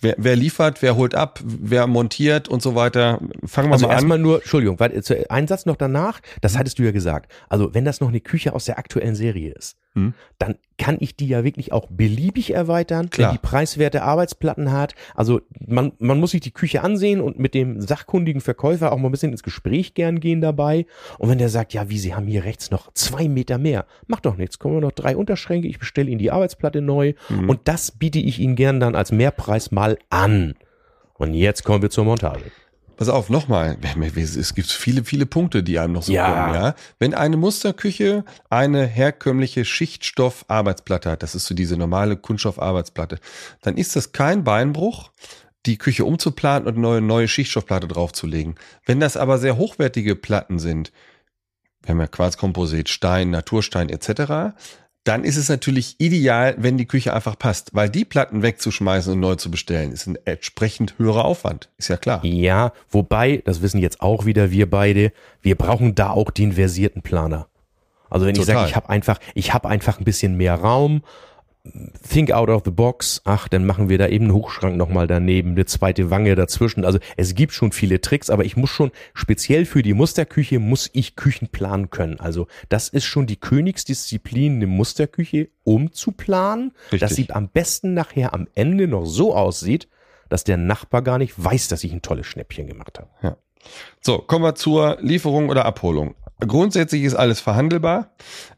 [0.03, 3.19] Wer, wer liefert, wer holt ab, wer montiert und so weiter.
[3.45, 3.95] Fangen wir Also mal an.
[3.97, 7.31] erstmal nur, Entschuldigung, weil, zu- ein Satz noch danach, das hattest du ja gesagt.
[7.49, 10.13] Also wenn das noch eine Küche aus der aktuellen Serie ist, Hm.
[10.39, 13.29] dann kann ich die ja wirklich auch beliebig erweitern, Klar.
[13.29, 14.95] wenn die preiswerte Arbeitsplatten hat.
[15.13, 19.07] Also man, man muss sich die Küche ansehen und mit dem sachkundigen Verkäufer auch mal
[19.09, 20.87] ein bisschen ins Gespräch gern gehen dabei.
[21.19, 24.25] Und wenn der sagt, ja, wie, Sie haben hier rechts noch zwei Meter mehr, macht
[24.25, 27.49] doch nichts, kommen wir noch drei Unterschränke, ich bestelle Ihnen die Arbeitsplatte neu Mhm.
[27.49, 30.55] und das biete ich Ihnen gern dann als Mehrpreis mal an.
[31.13, 32.41] Und jetzt kommen wir zur Montage.
[32.95, 33.77] Pass auf, nochmal.
[34.15, 36.31] Es gibt viele, viele Punkte, die einem noch so Ja.
[36.31, 36.75] kommen, ja.
[36.99, 43.19] Wenn eine Musterküche eine herkömmliche Schichtstoff-Arbeitsplatte hat, das ist so diese normale Kunststoff-Arbeitsplatte,
[43.61, 45.11] dann ist das kein Beinbruch,
[45.65, 48.55] die Küche umzuplanen und eine neue, neue Schichtstoffplatte draufzulegen.
[48.85, 50.91] Wenn das aber sehr hochwertige Platten sind,
[51.81, 54.55] wir haben ja Quarzkomposit, Stein, Naturstein etc.,
[55.03, 59.19] dann ist es natürlich ideal, wenn die Küche einfach passt, weil die Platten wegzuschmeißen und
[59.19, 61.69] neu zu bestellen, ist ein entsprechend höherer Aufwand.
[61.77, 62.23] Ist ja klar.
[62.23, 67.01] Ja, wobei, das wissen jetzt auch wieder wir beide, wir brauchen da auch den versierten
[67.01, 67.47] Planer.
[68.09, 68.55] Also wenn ich Total.
[68.55, 71.01] sage, ich habe einfach, ich habe einfach ein bisschen mehr Raum,
[72.07, 75.51] think out of the box, ach, dann machen wir da eben einen Hochschrank nochmal daneben,
[75.51, 76.83] eine zweite Wange dazwischen.
[76.83, 80.89] Also es gibt schon viele Tricks, aber ich muss schon, speziell für die Musterküche, muss
[80.93, 82.19] ich Küchen planen können.
[82.19, 87.27] Also das ist schon die Königsdisziplin, eine Musterküche umzuplanen, dass Richtig.
[87.27, 89.87] sie am besten nachher am Ende noch so aussieht,
[90.27, 93.09] dass der Nachbar gar nicht weiß, dass ich ein tolles Schnäppchen gemacht habe.
[93.21, 93.37] Ja.
[94.01, 96.15] So, kommen wir zur Lieferung oder Abholung.
[96.39, 98.11] Grundsätzlich ist alles verhandelbar.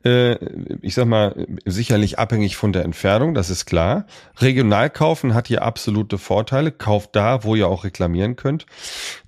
[0.03, 0.37] Äh,
[0.81, 4.05] ich sag mal, sicherlich abhängig von der Entfernung, das ist klar.
[4.37, 6.71] Regional kaufen hat hier absolute Vorteile.
[6.71, 8.65] Kauft da, wo ihr auch reklamieren könnt.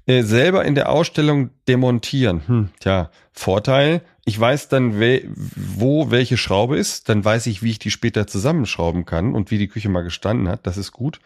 [0.05, 2.41] Äh, selber in der Ausstellung demontieren.
[2.47, 4.01] Hm, tja, Vorteil.
[4.25, 4.99] Ich weiß dann,
[5.55, 7.09] wo welche Schraube ist.
[7.09, 10.49] Dann weiß ich, wie ich die später zusammenschrauben kann und wie die Küche mal gestanden
[10.49, 10.65] hat.
[10.65, 11.19] Das ist gut.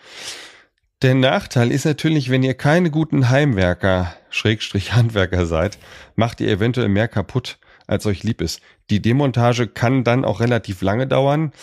[1.01, 5.79] Der Nachteil ist natürlich, wenn ihr keine guten Heimwerker, Schrägstrich Handwerker seid,
[6.15, 8.61] macht ihr eventuell mehr kaputt, als euch lieb ist.
[8.91, 11.53] Die Demontage kann dann auch relativ lange dauern,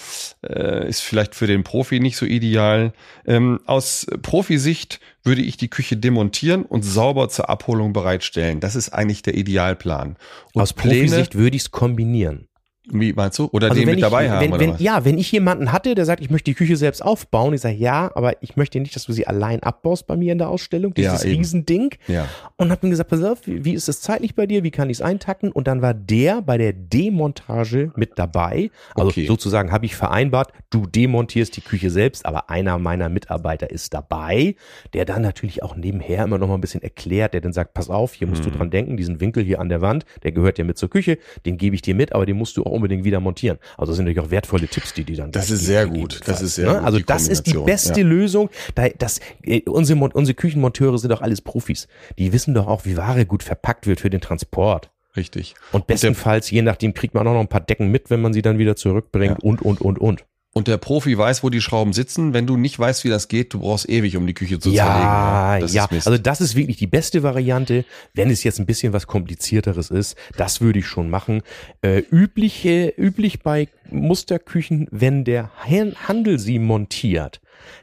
[0.43, 2.93] äh, ist vielleicht für den Profi nicht so ideal.
[3.27, 8.59] Ähm, aus Profisicht würde ich die Küche demontieren und sauber zur Abholung bereitstellen.
[8.59, 10.17] Das ist eigentlich der Idealplan.
[10.53, 12.49] Und Aus Profisicht würde ich es kombinieren.
[12.91, 13.49] Wie meinst du?
[13.53, 14.81] Oder Also den mit ich, dabei haben wenn, oder wenn, was?
[14.81, 17.75] Ja, wenn ich jemanden hatte, der sagt, ich möchte die Küche selbst aufbauen, ich sage,
[17.77, 20.95] ja, aber ich möchte nicht, dass du sie allein abbaust bei mir in der Ausstellung,
[20.95, 21.39] dieses Ja, eben.
[21.39, 21.91] Riesending.
[22.07, 22.29] Ja.
[22.57, 24.91] Und hab ihm gesagt, pass auf, wie, wie ist es zeitlich bei dir, wie kann
[24.91, 25.53] ich es eintakten?
[25.53, 26.73] Und dann war der bei der
[27.19, 28.71] Demontage mit dabei.
[28.95, 29.27] Also Okay.
[29.27, 34.55] sozusagen habe ich vereinbart, du demontierst die Küche selbst, aber einer meiner Mitarbeiter ist dabei,
[34.93, 37.89] der dann natürlich auch nebenher immer noch mal ein bisschen erklärt, der dann sagt, pass
[37.91, 38.51] auf, hier musst Mhm.
[38.53, 41.19] du dran denken, diesen Winkel hier an der Wand, der gehört ja mit zur Küche,
[41.47, 43.59] den gebe ich dir mit, aber den musst du auch unbedingt wieder montieren.
[43.77, 46.21] Also das sind natürlich auch wertvolle Tipps, die die dann Das ist sehr gut.
[46.27, 46.75] Das ist sehr ne?
[46.75, 48.07] gut, Also das ist die beste ja.
[48.07, 48.51] Lösung.
[48.75, 51.89] Da, das, äh, unsere, unsere Küchenmonteure sind doch alles Profis.
[52.19, 54.91] Die wissen doch auch, wie Ware gut verpackt wird für den Transport.
[55.17, 55.55] Richtig.
[55.73, 58.43] Und bestenfalls, je nachdem, kriegt man auch noch ein paar Decken mit, wenn man sie
[58.43, 60.25] dann wieder zurückbringt und, und, und, und.
[60.59, 62.35] Und der Profi weiß, wo die Schrauben sitzen.
[62.35, 65.57] Wenn du nicht weißt, wie das geht, du brauchst ewig, um die Küche zu Ja,
[65.57, 65.75] zerlegen.
[65.75, 65.87] ja.
[65.91, 66.07] Mist.
[66.09, 67.85] Also das ist wirklich die beste Variante.
[68.13, 71.43] Wenn es jetzt ein bisschen was komplizierteres ist, das würde ich schon machen.
[71.81, 77.41] Äh, übliche, üblich bei Musterküchen, wenn der Han- Handel sie montiert,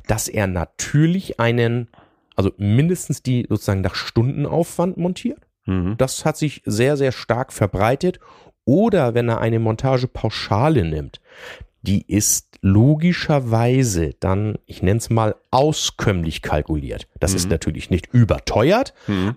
[0.07, 1.87] dass er natürlich einen,
[2.35, 5.39] also mindestens die sozusagen nach Stundenaufwand montiert.
[5.65, 5.95] mhm.
[5.97, 8.19] Das hat sich sehr, sehr stark verbreitet.
[8.65, 11.21] Oder wenn er eine Montagepauschale nimmt,
[11.85, 17.07] die ist logischerweise dann, ich nenne es mal, auskömmlich kalkuliert.
[17.19, 18.93] Das ist natürlich nicht überteuert,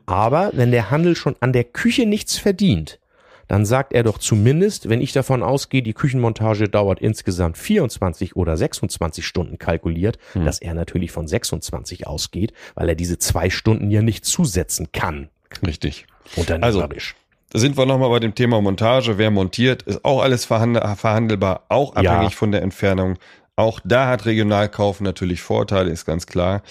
[0.07, 2.99] aber wenn der Handel schon an der Küche nichts verdient,
[3.47, 8.57] dann sagt er doch zumindest, wenn ich davon ausgehe, die Küchenmontage dauert insgesamt 24 oder
[8.57, 14.03] 26 Stunden kalkuliert, dass er natürlich von 26 ausgeht, weil er diese zwei Stunden ja
[14.03, 15.29] nicht zusetzen kann.
[15.67, 16.07] Richtig.
[16.37, 17.15] Unternehmerisch.
[17.51, 19.17] Da sind wir nochmal bei dem Thema Montage.
[19.19, 22.13] Wer montiert, ist auch alles verhandel verhandelbar, auch Ja.
[22.13, 23.17] abhängig von der Entfernung.
[23.57, 26.63] Auch da hat Regionalkauf natürlich Vorteile, ist ganz klar.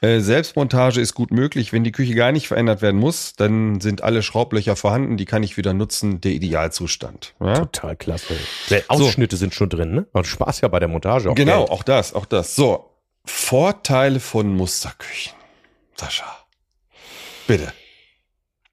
[0.00, 1.72] Äh, Selbstmontage ist gut möglich.
[1.72, 5.42] Wenn die Küche gar nicht verändert werden muss, dann sind alle Schraublöcher vorhanden, die kann
[5.42, 7.34] ich wieder nutzen, der Idealzustand.
[7.40, 7.54] Ja?
[7.54, 8.34] Total klasse.
[8.86, 10.06] Ausschnitte sind schon drin, ne?
[10.12, 11.30] Und Spaß ja bei der Montage.
[11.30, 11.70] Auch Genau, Geld.
[11.70, 12.54] auch das, auch das.
[12.54, 12.90] So,
[13.24, 15.32] Vorteile von Musterküchen.
[15.96, 16.26] Sascha,
[17.48, 17.72] bitte.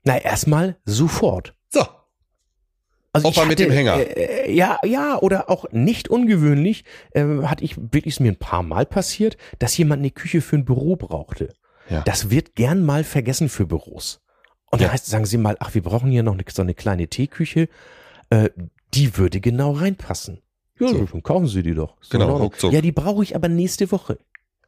[0.04, 1.56] Na, erstmal sofort.
[1.70, 1.86] So,
[3.14, 3.98] Also Opa mit dem Hänger.
[3.98, 8.64] Äh, ja, ja, oder auch nicht ungewöhnlich, äh, hatte ich wirklich ist mir ein paar
[8.64, 11.54] Mal passiert, dass jemand eine Küche für ein Büro brauchte.
[11.90, 12.02] Ja.
[12.02, 14.22] Das wird gern mal vergessen für Büros.
[14.72, 14.88] Und Ja.
[14.88, 17.70] da heißt, sagen Sie mal, ach, wir brauchen hier noch eine, so eine kleine Teeküche,
[18.30, 18.50] äh,
[18.94, 20.42] die würde genau reinpassen.
[20.80, 21.06] Ja, So.
[21.06, 22.02] dann kaufen Sie die doch.
[22.02, 22.74] Ist Genau, ruckzuck.
[22.74, 24.18] Ja, die brauche ich aber nächste Woche.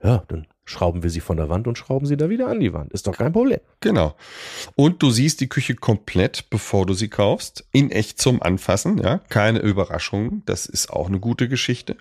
[0.05, 2.73] Ja, dann schrauben wir sie von der Wand und schrauben sie da wieder an die
[2.73, 2.93] Wand.
[2.93, 3.59] Ist doch kein Problem.
[3.79, 4.15] Genau.
[4.75, 9.19] Und du siehst die Küche komplett, bevor du sie kaufst, in echt zum Anfassen, ja,
[9.29, 11.97] keine Überraschungen, das ist auch eine gute Geschichte.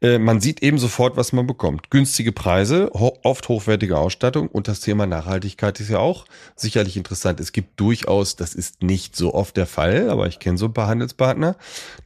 [0.00, 1.90] Äh, man sieht eben sofort, was man bekommt.
[1.90, 7.40] Günstige Preise, oft hochwertige Ausstattung und das Thema Nachhaltigkeit ist ja auch sicherlich interessant.
[7.40, 10.74] Es gibt durchaus, das ist nicht so oft der Fall, aber ich kenne so ein
[10.74, 11.56] paar Handelspartner,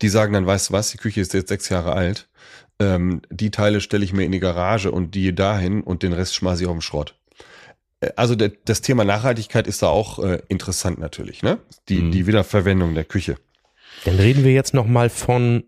[0.02, 2.28] die sagen dann, weißt du was, die Küche ist jetzt sechs Jahre alt,
[2.78, 6.34] ähm, die Teile stelle ich mir in die Garage und die dahin und den Rest
[6.34, 7.18] schmeiße ich auf den Schrott.
[8.00, 11.58] Äh, Also der, das Thema Nachhaltigkeit ist da auch äh, interessant natürlich, ne?
[11.88, 12.10] Die, Mhm.
[12.12, 13.36] die Wiederverwendung der Küche.
[14.04, 15.64] Dann reden wir jetzt noch mal von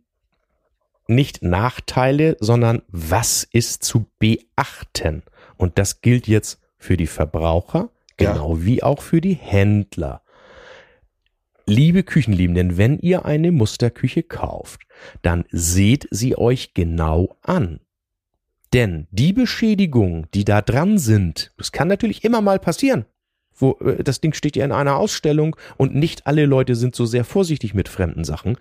[1.06, 5.22] nicht Nachteile, sondern was ist zu beachten?
[5.56, 7.88] Und das gilt jetzt für die Verbraucher,
[8.20, 8.32] Ja.
[8.32, 10.20] genau wie auch für die Händler.
[11.68, 14.86] Liebe Küchenliebenden, wenn ihr eine Musterküche kauft,
[15.20, 17.80] dann seht sie euch genau an.
[18.72, 23.04] Denn die Beschädigungen, die da dran sind, das kann natürlich immer mal passieren.
[23.54, 27.04] Wo, äh, das Ding steht ja in einer Ausstellung und nicht alle Leute sind so
[27.04, 28.56] sehr vorsichtig mit fremden Sachen.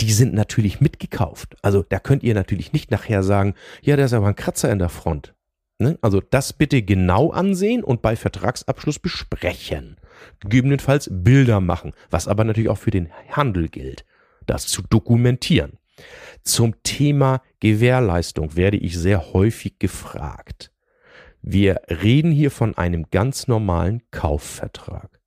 [0.00, 1.54] Die sind natürlich mitgekauft.
[1.62, 4.80] Also da könnt ihr natürlich nicht nachher sagen, ja, da ist aber ein Kratzer in
[4.80, 5.34] der Front.
[5.78, 5.98] Ne?
[6.02, 9.96] Also das bitte genau ansehen und bei Vertragsabschluss besprechen.
[10.40, 14.04] Gegebenenfalls Bilder machen, was aber natürlich auch für den Handel gilt,
[14.46, 15.78] das zu dokumentieren.
[16.42, 20.70] Zum Thema Gewährleistung werde ich sehr häufig gefragt.
[21.42, 25.20] Wir reden hier von einem ganz normalen Kaufvertrag.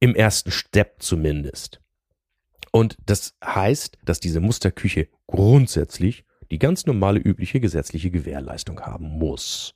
[0.00, 1.80] Im ersten Step zumindest.
[2.72, 9.74] Und das heißt, dass diese Musterküche grundsätzlich die ganz normale übliche gesetzliche Gewährleistung haben muss.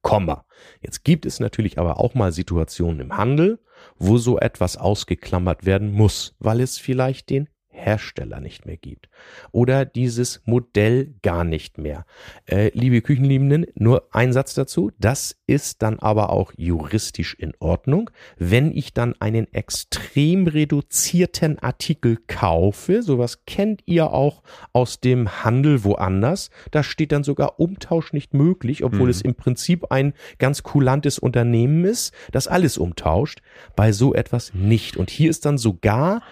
[0.00, 0.46] Komma.
[0.80, 3.58] Jetzt gibt es natürlich aber auch mal Situationen im Handel,
[3.96, 7.48] wo so etwas ausgeklammert werden muss, weil es vielleicht den
[7.78, 9.08] Hersteller nicht mehr gibt
[9.52, 12.04] oder dieses Modell gar nicht mehr.
[12.46, 14.90] Äh, liebe Küchenliebenden, nur ein Satz dazu.
[14.98, 18.10] Das ist dann aber auch juristisch in Ordnung.
[18.36, 25.84] Wenn ich dann einen extrem reduzierten Artikel kaufe, sowas kennt ihr auch aus dem Handel
[25.84, 29.10] woanders, da steht dann sogar Umtausch nicht möglich, obwohl Mhm.
[29.10, 33.40] es im Prinzip ein ganz kulantes Unternehmen ist, das alles umtauscht.
[33.76, 34.96] Bei so etwas nicht.
[34.96, 36.22] Und hier ist dann sogar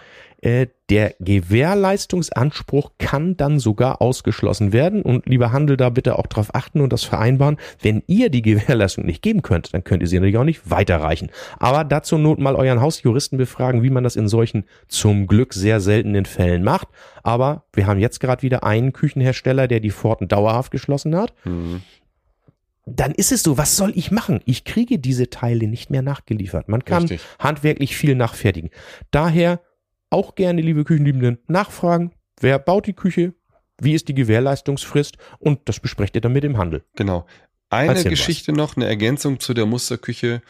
[0.47, 5.03] äh, der Gewährleistungsanspruch kann dann sogar ausgeschlossen werden.
[5.03, 7.57] Und lieber Handel, da bitte auch drauf achten und das vereinbaren.
[7.83, 11.31] Wenn ihr die Gewährleistung nicht geben könnt, dann könnt ihr sie natürlich auch nicht weiterreichen.
[11.59, 15.81] Aber dazu not mal euren Hausjuristen befragen, wie man das in solchen zum Glück sehr
[15.81, 16.87] seltenen Fällen macht.
[17.25, 21.83] Aber wir haben jetzt gerade wieder einen Küchenhersteller, der die Pforten dauerhaft geschlossen hat Mhm.
[22.89, 24.39] dann ist es so, was soll ich machen?
[24.45, 26.69] Ich kriege diese Teile nicht mehr nachgeliefert.
[26.69, 27.21] Man kann Richtig.
[27.41, 28.71] handwerklich viel nachfertigen.
[29.11, 29.61] Daher
[30.17, 32.11] auch gerne, liebe Küchenliebenden, nachfragen,
[32.41, 33.35] wer baut die Küche,
[33.79, 36.85] wie ist die Gewährleistungsfrist und das besprecht ihr dann mit dem Handel.
[36.95, 37.27] Genau.
[37.69, 40.41] Eine Erzähl Geschichte noch, eine Ergänzung zu der Musterküche.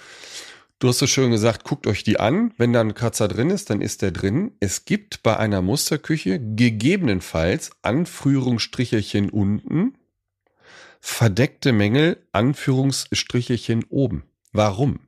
[0.78, 2.52] Du hast so schön gesagt, guckt euch die an.
[2.58, 4.52] Wenn da ein Kratzer drin ist, dann ist der drin.
[4.60, 9.94] Es gibt bei einer Musterküche gegebenenfalls Anführungsstrichelchen unten,
[11.00, 14.22] verdeckte Mängel, Anführungsstrichelchen oben.
[14.52, 15.00] Warum?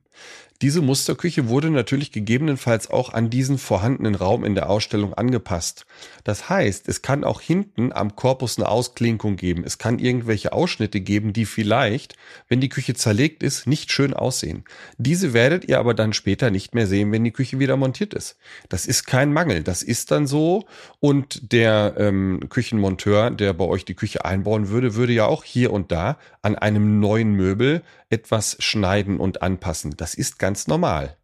[0.61, 5.85] Diese Musterküche wurde natürlich gegebenenfalls auch an diesen vorhandenen Raum in der Ausstellung angepasst.
[6.25, 9.63] Das heißt, es kann auch hinten am Korpus eine Ausklinkung geben.
[9.63, 12.17] Es kann irgendwelche Ausschnitte geben, die vielleicht,
[12.49, 14.65] wenn die Küche zerlegt ist, nicht schön aussehen.
[14.97, 18.35] Diese werdet ihr aber dann später nicht mehr sehen, wenn die Küche wieder montiert ist.
[18.67, 19.63] Das ist kein Mangel.
[19.63, 20.65] Das ist dann so.
[20.99, 25.71] Und der ähm, Küchenmonteur, der bei euch die Küche einbauen würde, würde ja auch hier
[25.71, 29.93] und da an einem neuen Möbel etwas schneiden und anpassen.
[29.95, 31.15] Das ist ganz normal.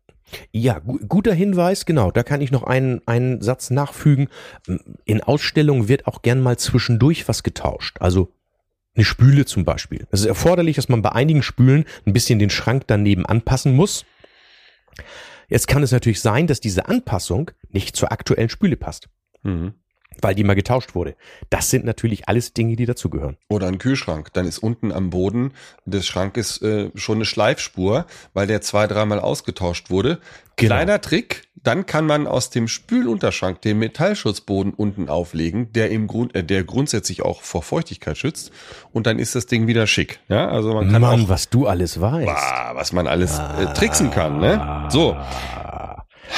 [0.51, 2.11] Ja, gu guter Hinweis, genau.
[2.11, 4.28] Da kann ich noch einen, einen Satz nachfügen.
[5.05, 7.97] In Ausstellungen wird auch gern mal zwischendurch was getauscht.
[7.99, 8.32] Also
[8.95, 10.07] eine Spüle zum Beispiel.
[10.11, 14.05] Es ist erforderlich, dass man bei einigen Spülen ein bisschen den Schrank daneben anpassen muss.
[15.47, 19.09] Jetzt kann es natürlich sein, dass diese Anpassung nicht zur aktuellen Spüle passt.
[19.43, 19.73] Mhm
[20.22, 21.16] weil die mal getauscht wurde.
[21.49, 23.38] Das sind natürlich alles Dinge, die dazugehören.
[23.49, 24.34] Oder ein Kühlschrank.
[24.34, 25.53] Dann ist unten am Boden
[25.86, 30.20] des Schrankes äh, schon eine Schleifspur, weil der zwei, dreimal ausgetauscht wurde.
[30.58, 30.76] Genau.
[30.76, 36.34] Kleiner Trick, dann kann man aus dem Spülunterschrank den Metallschutzboden unten auflegen, der im Grund,
[36.36, 38.51] äh, der grundsätzlich auch vor Feuchtigkeit schützt.
[38.93, 40.20] Und dann ist das Ding wieder schick.
[40.30, 42.28] Ja, also man kann Mann, auch, was du alles weißt.
[42.28, 44.88] Bah, was man alles äh, tricksen kann, ne?
[44.89, 45.18] So.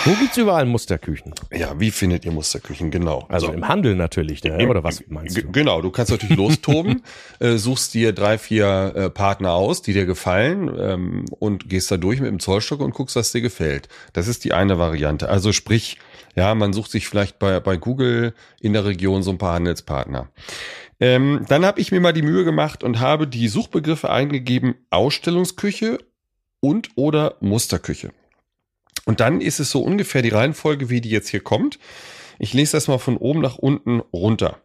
[0.08, 1.34] Wo gibt's überall Musterküchen?
[1.52, 2.92] Ja, wie findet ihr Musterküchen?
[2.92, 3.26] Genau.
[3.28, 3.52] Also so.
[3.52, 4.66] im Handel natürlich, ne?
[4.70, 5.52] oder was meinst du?
[5.52, 7.04] Genau, du kannst natürlich lostoben,
[7.40, 11.98] äh, suchst dir drei, vier äh, Partner aus, die dir gefallen ähm, und gehst da
[11.98, 13.90] durch mit dem Zollstock und guckst, was dir gefällt.
[14.14, 15.28] Das ist die eine Variante.
[15.28, 15.98] Also sprich,
[16.38, 20.30] ja, man sucht sich vielleicht bei, bei Google in der Region so ein paar Handelspartner.
[21.02, 25.98] Ähm, dann habe ich mir mal die Mühe gemacht und habe die Suchbegriffe eingegeben Ausstellungsküche
[26.62, 28.12] und oder Musterküche.
[29.08, 31.80] Und dann ist es so ungefähr die Reihenfolge, wie die jetzt hier kommt.
[32.40, 34.62] Ich lese das mal von oben nach unten runter.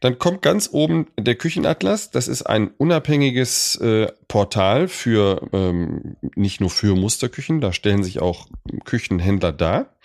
[0.00, 2.10] Dann kommt ganz oben der Küchenatlas.
[2.10, 8.20] Das ist ein unabhängiges äh, Portal für ähm, nicht nur für Musterküchen, da stellen sich
[8.20, 8.46] auch
[8.84, 9.96] Küchenhändler dar.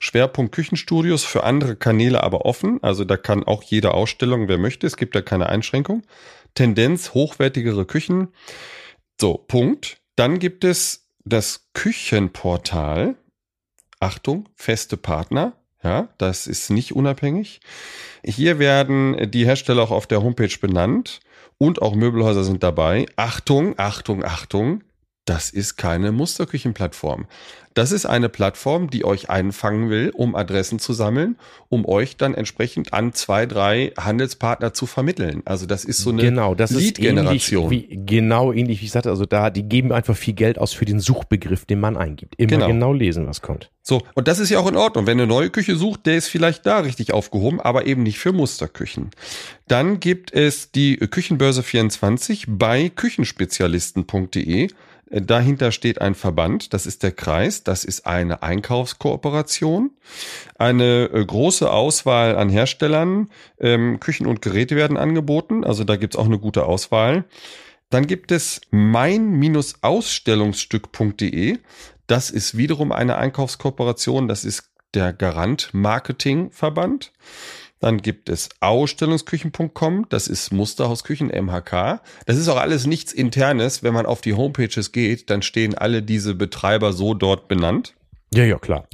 [0.00, 2.82] Schwerpunkt Küchenstudios für andere Kanäle aber offen.
[2.82, 4.86] Also da kann auch jede Ausstellung, wer möchte.
[4.86, 6.04] Es gibt da keine Einschränkung.
[6.54, 8.28] Tendenz hochwertigere Küchen.
[9.20, 9.98] So, Punkt.
[10.16, 13.16] Dann gibt es das Küchenportal.
[14.00, 15.52] Achtung, feste Partner.
[15.82, 17.60] Ja, das ist nicht unabhängig.
[18.24, 21.20] Hier werden die Hersteller auch auf der Homepage benannt
[21.58, 23.06] und auch Möbelhäuser sind dabei.
[23.16, 24.82] Achtung, Achtung, Achtung.
[25.26, 27.26] Das ist keine Musterküchenplattform.
[27.74, 31.36] Das ist eine Plattform, die euch einfangen will, um Adressen zu sammeln,
[31.68, 35.42] um euch dann entsprechend an zwei, drei Handelspartner zu vermitteln.
[35.44, 37.70] Also das ist so eine genau, das Lead-Generation.
[37.70, 40.72] Ähnlich wie, genau ähnlich wie ich sagte, also da, die geben einfach viel Geld aus
[40.72, 42.36] für den Suchbegriff, den man eingibt.
[42.38, 43.70] Immer genau, genau lesen, was kommt.
[43.82, 45.06] So, und das ist ja auch in Ordnung.
[45.06, 48.32] Wenn eine neue Küche sucht, der ist vielleicht da richtig aufgehoben, aber eben nicht für
[48.32, 49.10] Musterküchen.
[49.68, 54.68] Dann gibt es die Küchenbörse 24 bei küchenspezialisten.de.
[55.08, 59.92] Dahinter steht ein Verband, das ist der Kreis, das ist eine Einkaufskooperation.
[60.58, 63.30] Eine äh, große Auswahl an Herstellern,
[63.60, 67.24] ähm, Küchen und Geräte werden angeboten, also da gibt's auch eine gute Auswahl.
[67.88, 71.58] Dann gibt es mein-ausstellungsstück.de.
[72.08, 77.12] Das ist wiederum eine Einkaufskooperation, das ist der Garant Marketing Verband.
[77.80, 82.00] Dann gibt es Ausstellungsküchen.com, das ist Musterhausküchen MHK.
[82.24, 83.82] Das ist auch alles nichts internes.
[83.82, 87.94] Wenn man auf die Homepages geht, dann stehen alle diese Betreiber so dort benannt.
[88.34, 88.88] Ja, ja, klar.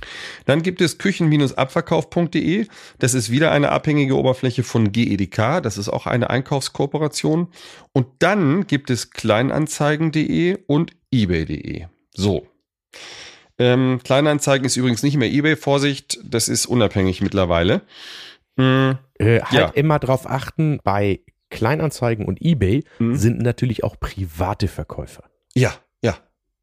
[0.44, 2.66] Dann gibt es küchen-abverkauf.de.
[2.98, 5.62] Das ist wieder eine abhängige Oberfläche von GEDK.
[5.62, 7.48] Das ist auch eine Einkaufskooperation.
[7.92, 11.86] Und dann gibt es kleinanzeigen.de und ebay.de.
[12.14, 12.46] So.
[13.58, 15.56] Ähm, Kleinanzeigen ist übrigens nicht mehr eBay.
[15.56, 17.82] Vorsicht, das ist unabhängig mittlerweile.
[18.57, 18.98] Mhm.
[19.18, 19.66] Äh, halt ja.
[19.68, 23.16] immer darauf achten, bei Kleinanzeigen und eBay mhm.
[23.16, 25.24] sind natürlich auch private Verkäufer.
[25.55, 25.74] Ja,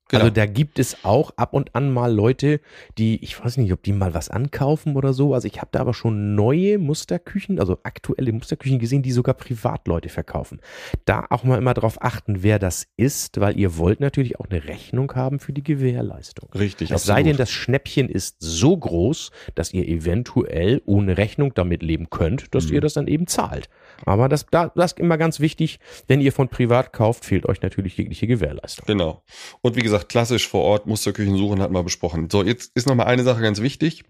[0.10, 0.24] Genau.
[0.24, 2.60] Also da gibt es auch ab und an mal Leute,
[2.98, 5.36] die, ich weiß nicht, ob die mal was ankaufen oder so.
[5.36, 10.10] Also ich habe da aber schon neue Musterküchen, also aktuelle Musterküchen gesehen, die sogar Privatleute
[10.10, 10.62] verkaufen.
[11.06, 14.66] Da auch mal immer drauf achten, wer das ist, weil ihr wollt natürlich auch eine
[14.66, 16.50] Rechnung haben für die Gewährleistung.
[16.54, 16.90] Richtig.
[16.90, 22.10] Es sei denn, das Schnäppchen ist so groß, dass ihr eventuell ohne Rechnung damit leben
[22.10, 22.76] könnt, dass mhm.
[22.76, 23.70] ihr das dann eben zahlt.
[24.06, 27.98] Aber das, das ist immer ganz wichtig, wenn ihr von privat kauft, fehlt euch natürlich
[27.98, 28.86] jegliche Gewährleistung.
[28.88, 29.22] Genau.
[29.62, 32.30] Und wie gesagt, gesagt, klassisch vor Ort Musterküchen suchen, hat man besprochen.
[32.32, 34.04] So, jetzt ist noch mal eine Sache ganz wichtig.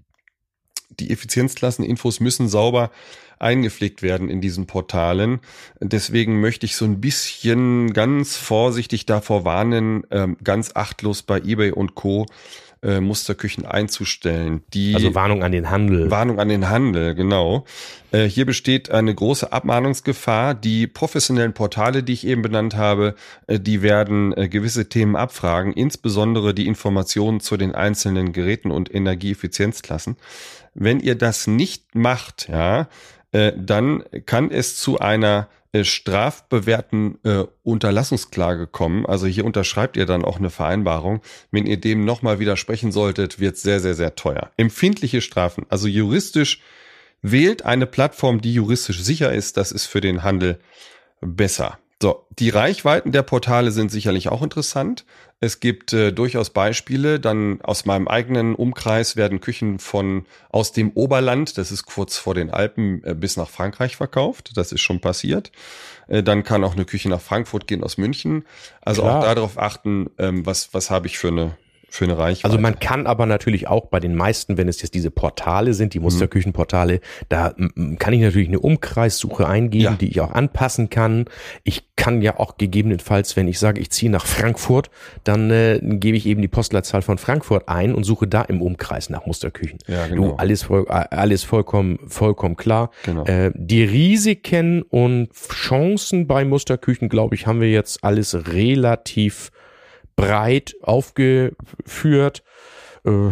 [0.99, 2.91] Die Effizienzklasseninfos müssen sauber
[3.39, 5.39] eingepflegt werden in diesen Portalen.
[5.79, 11.71] Deswegen möchte ich so ein bisschen ganz vorsichtig davor warnen, ähm, ganz achtlos bei eBay
[11.71, 12.25] und Co
[12.81, 14.63] äh, Musterküchen einzustellen.
[14.73, 16.09] Die Also Warnung an den Handel.
[16.09, 17.65] Warnung an den Handel, genau.
[18.11, 20.53] Äh, hier besteht eine große Abmahnungsgefahr.
[20.53, 23.15] Die professionellen Portale, die ich eben benannt habe,
[23.47, 28.93] äh, die werden äh, gewisse Themen abfragen, insbesondere die Informationen zu den einzelnen Geräten und
[28.93, 30.15] Energieeffizienzklassen.
[30.73, 32.87] Wenn ihr das nicht macht, ja,
[33.31, 39.05] äh, dann kann es zu einer äh, strafbewährten äh, Unterlassungsklage kommen.
[39.05, 41.21] Also hier unterschreibt ihr dann auch eine Vereinbarung.
[41.51, 44.51] Wenn ihr dem nochmal widersprechen solltet, wird sehr, sehr, sehr teuer.
[44.57, 46.61] Empfindliche Strafen, also juristisch
[47.21, 49.57] wählt eine Plattform, die juristisch sicher ist.
[49.57, 50.59] Das ist für den Handel
[51.21, 51.77] besser.
[52.01, 55.05] So, die Reichweiten der Portale sind sicherlich auch interessant.
[55.41, 57.19] Es gibt äh, durchaus Beispiele.
[57.19, 62.35] Dann aus meinem eigenen Umkreis werden Küchen von aus dem Oberland, das ist kurz vor
[62.35, 64.51] den Alpen, äh, bis nach Frankreich verkauft.
[64.57, 65.51] Das ist schon passiert.
[66.07, 68.45] Äh, dann kann auch eine Küche nach Frankfurt gehen aus München.
[68.81, 69.19] Also Klar.
[69.19, 71.57] auch darauf achten, ähm, was was habe ich für eine
[71.89, 72.45] für eine Reichweite.
[72.45, 75.87] Also man kann aber natürlich auch bei den meisten, wenn es jetzt diese Portale sind,
[75.87, 75.89] Mhm.
[75.91, 79.91] die Musterküchenportale, da mm, kann ich natürlich eine Umkreissuche eingeben, Ja.
[79.99, 81.25] die ich auch anpassen kann.
[81.63, 84.89] Ich kann ja auch gegebenenfalls, wenn ich sage, ich ziehe nach Frankfurt,
[85.25, 89.09] dann äh, gebe ich eben die Postleitzahl von Frankfurt ein und suche da im Umkreis
[89.09, 89.79] nach Musterküchen.
[89.87, 90.29] Ja, genau.
[90.29, 92.91] Du, alles, voll, alles vollkommen, vollkommen klar.
[93.03, 93.25] Genau.
[93.25, 99.51] Äh, die Risiken und Chancen bei Musterküchen, glaube ich, haben wir jetzt alles relativ
[100.21, 102.43] breit aufgeführt.
[103.05, 103.29] Äh,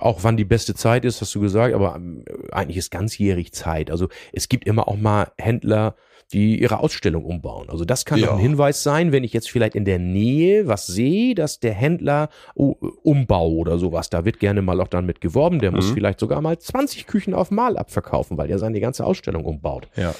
[0.00, 3.90] auch wann die beste Zeit ist, hast du gesagt, aber ähm, eigentlich ist ganzjährig Zeit.
[3.90, 5.94] Also es gibt immer auch mal Händler,
[6.32, 7.70] die ihre Ausstellung umbauen.
[7.70, 8.26] Also das kann Ja.
[8.26, 11.72] doch ein Hinweis sein, wenn ich jetzt vielleicht in der Nähe was sehe, dass der
[11.72, 12.74] Händler oh,
[13.04, 15.94] Umbau oder sowas, da wird gerne mal auch dann mit geworben, der muss Mhm.
[15.94, 19.88] vielleicht sogar mal 20 Küchen auf Mal abverkaufen, weil er seine ganze Ausstellung umbaut.
[19.96, 20.14] ja.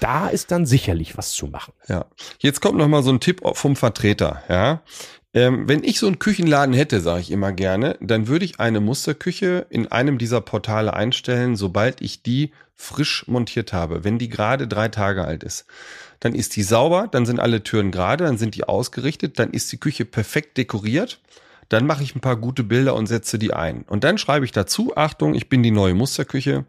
[0.00, 1.72] Da ist dann sicherlich was zu machen.
[1.88, 2.04] Ja.
[2.40, 4.82] Jetzt kommt noch mal so ein Tipp vom Vertreter, ja.
[5.38, 8.80] Ähm, wenn ich so einen Küchenladen hätte, sage ich immer gerne, dann würde ich eine
[8.80, 14.02] Musterküche in einem dieser Portale einstellen, sobald ich die frisch montiert habe.
[14.02, 15.66] Wenn die gerade drei Tage alt ist,
[16.18, 19.70] dann ist die sauber, dann sind alle Türen gerade, dann sind die ausgerichtet, dann ist
[19.70, 21.20] die Küche perfekt dekoriert.
[21.68, 23.84] Dann mache ich ein paar gute Bilder und setze die ein.
[23.86, 26.64] Und dann schreibe ich dazu, Achtung, ich bin die neue Musterküche.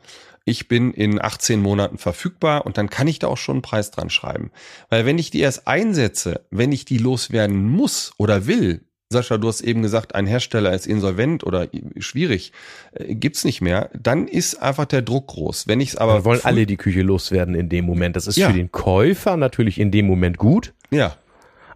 [0.50, 3.92] Ich bin in 18 Monaten verfügbar und dann kann ich da auch schon einen Preis
[3.92, 4.50] dran schreiben.
[4.90, 8.82] Weil wenn ich die erst einsetze, wenn ich die loswerden muss oder will,
[9.12, 12.52] Sascha, du hast eben gesagt, ein Hersteller ist insolvent oder schwierig,
[12.94, 15.68] äh, gibt's nicht mehr, dann ist einfach der Druck groß.
[15.68, 18.16] Wenn ich es aber Wir wollen alle die Küche loswerden in dem Moment.
[18.16, 18.48] Das ist Ja.
[18.50, 21.16] für den Käufer natürlich in dem Moment gut, ja,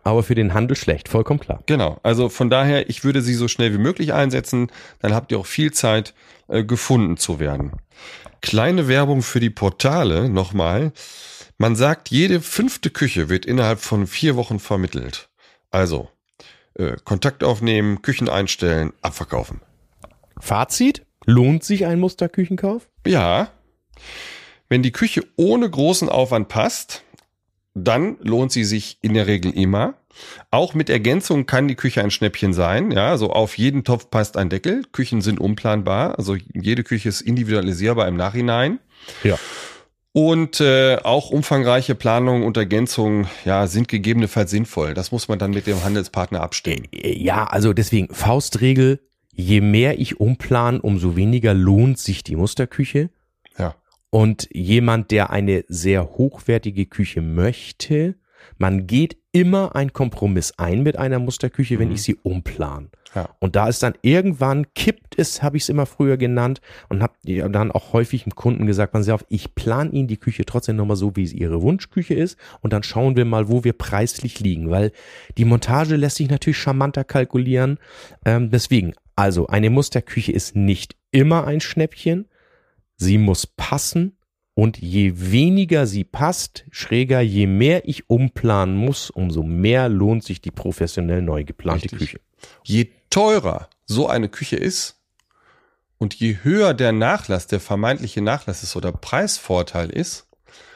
[0.04, 1.10] aber für den Handel schlecht.
[1.10, 1.64] Vollkommen klar.
[1.66, 5.40] Genau, also von daher, ich würde sie so schnell wie möglich einsetzen, dann habt ihr
[5.40, 6.14] auch viel Zeit,
[6.50, 7.72] äh, gefunden zu werden.
[8.44, 10.92] Kleine Werbung für die Portale nochmal.
[11.58, 15.30] Man sagt, jede fünfte Küche wird innerhalb von vier Wochen vermittelt.
[15.72, 16.10] Also,
[16.76, 19.62] äh, Kontakt aufnehmen, Küchen einstellen, abverkaufen.
[20.40, 21.06] Fazit?
[21.26, 22.90] Lohnt sich ein Musterküchenkauf?
[23.08, 23.50] Ja,
[24.68, 27.04] wenn die Küche ohne großen Aufwand passt,
[27.74, 29.94] dann lohnt sie sich in der Regel immer.
[30.52, 32.92] Auch mit Ergänzung kann die Küche ein Schnäppchen sein.
[32.92, 34.84] Ja, also auf jeden Topf passt ein Deckel.
[34.92, 36.18] Küchen sind unplanbar.
[36.18, 38.80] Also jede Küche ist individualisierbar im Nachhinein.
[39.24, 39.38] Ja.
[40.16, 44.94] Und äh, auch umfangreiche Planungen und Ergänzungen ja, sind gegebenenfalls sinnvoll.
[44.94, 46.88] Das muss man dann mit dem Handelspartner abstimmen.
[46.92, 49.00] Ja, also deswegen Faustregel,
[49.34, 53.10] je mehr ich umplan, umso weniger lohnt sich die Musterküche.
[53.58, 53.76] Ja.
[54.12, 58.14] Und jemand, der eine sehr hochwertige Küche möchte,
[58.64, 61.96] man geht immer einen Kompromiss ein mit einer Musterküche, wenn Mhm.
[61.96, 62.92] ich sie umplan.
[63.14, 63.28] Ja.
[63.40, 67.14] Und da ist dann irgendwann kippt es, habe ich es immer früher genannt und habe
[67.26, 70.96] dann auch häufig dem Kunden gesagt, Sie auf, ich plane Ihnen die Küche trotzdem nochmal
[70.96, 74.70] so, wie es Ihre Wunschküche ist und dann schauen wir mal, wo wir preislich liegen,
[74.70, 74.94] weil
[75.38, 77.80] die Montage lässt sich natürlich charmanter kalkulieren.
[78.24, 82.30] Ähm, deswegen, also eine Musterküche ist nicht immer ein Schnäppchen,
[82.96, 84.16] sie muss passen
[84.56, 90.42] und je weniger sie passt, schräger, je mehr ich umplanen muss, umso mehr lohnt sich
[90.42, 92.00] die professionell neu geplante Richtig.
[92.00, 92.20] Küche.
[92.64, 95.00] Je teurer so eine Küche ist
[95.98, 100.28] und je höher der Nachlass, der vermeintliche Nachlass ist oder Preisvorteil ist,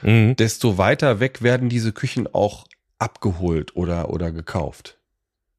[0.01, 0.35] Mhm.
[0.37, 2.65] desto weiter weg werden diese Küchen auch
[2.97, 4.97] abgeholt oder, oder gekauft.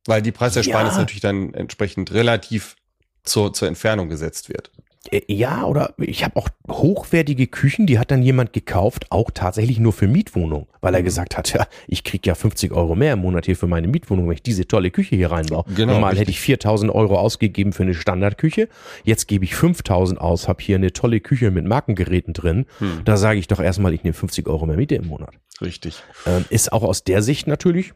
[0.07, 1.01] Weil die Preisersparnis Ja.
[1.01, 2.75] natürlich dann entsprechend relativ
[3.23, 4.73] zur, zur Entfernung gesetzt wird.
[5.11, 9.79] Äh, Ja, oder ich habe auch hochwertige Küchen, die hat dann jemand gekauft, auch tatsächlich
[9.79, 13.21] nur für Mietwohnung, weil er gesagt hat, ja, ich krieg ja 50 Euro mehr im
[13.21, 15.65] Monat hier für meine Mietwohnung, wenn ich diese tolle Küche hier reinbaue.
[15.75, 16.21] Genau, Normal richtig.
[16.21, 18.69] hätte ich 4000 Euro ausgegeben für eine Standardküche,
[19.05, 22.67] jetzt gebe ich 5000 aus, habe hier eine tolle Küche mit Markengeräten drin.
[22.79, 23.03] Hm.
[23.05, 25.35] Da sage ich doch erstmal, ich nehme 50 Euro mehr Miete im Monat.
[25.61, 26.03] Richtig.
[26.27, 27.93] Ähm, ist auch aus der Sicht natürlich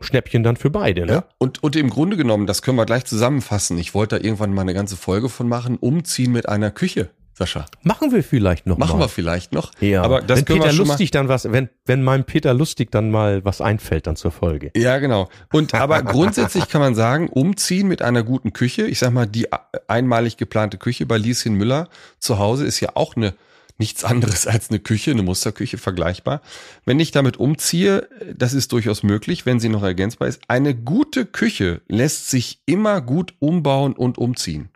[0.00, 1.12] Schnäppchen dann für beide, ne?
[1.12, 1.24] Ja.
[1.38, 3.78] Und, und im Grunde genommen, das können wir gleich zusammenfassen.
[3.78, 5.76] Ich wollte da irgendwann mal eine ganze Folge von machen.
[5.76, 7.66] Umziehen mit einer Küche, Sascha.
[7.82, 9.04] Machen wir vielleicht noch Machen mal.
[9.04, 9.72] wir vielleicht noch.
[9.80, 12.54] Ja, Aber das wenn Peter wir schon mal, Lustig dann was, wenn, wenn meinem Peter
[12.54, 14.70] Lustig dann mal was einfällt dann zur Folge.
[14.76, 15.28] Ja, genau.
[15.52, 18.86] Und aber grundsätzlich kann man sagen, umziehen mit einer guten Küche.
[18.86, 19.48] Ich sag mal, die
[19.88, 21.88] einmalig geplante Küche bei Lieschen Müller
[22.18, 23.34] zu Hause ist ja auch eine
[23.78, 26.42] nichts anderes als eine Küche, eine Musterküche vergleichbar.
[26.84, 30.42] Wenn ich damit umziehe, das ist durchaus möglich, wenn sie noch ergänzbar ist.
[30.48, 34.68] Eine gute Küche lässt sich immer gut umbauen und umziehen.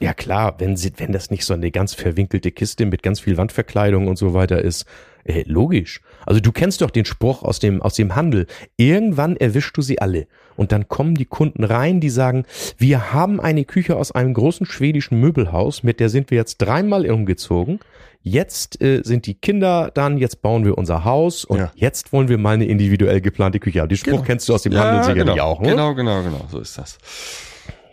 [0.00, 3.36] Ja klar, wenn, sie, wenn das nicht so eine ganz verwinkelte Kiste mit ganz viel
[3.36, 4.86] Wandverkleidung und so weiter ist,
[5.24, 6.00] äh, logisch.
[6.24, 8.46] Also du kennst doch den Spruch aus dem, aus dem Handel.
[8.78, 10.26] Irgendwann erwischst du sie alle.
[10.56, 12.44] Und dann kommen die Kunden rein, die sagen,
[12.78, 17.10] wir haben eine Küche aus einem großen schwedischen Möbelhaus, mit der sind wir jetzt dreimal
[17.10, 17.80] umgezogen.
[18.22, 21.72] Jetzt äh, sind die Kinder dann, jetzt bauen wir unser Haus und Ja.
[21.74, 23.88] jetzt wollen wir mal eine individuell geplante Küche haben.
[23.88, 24.22] Den Spruch Genau.
[24.24, 25.70] kennst du aus dem Handel sicherlich genau, auch, ne?
[25.70, 26.98] Genau, genau, genau, so ist das.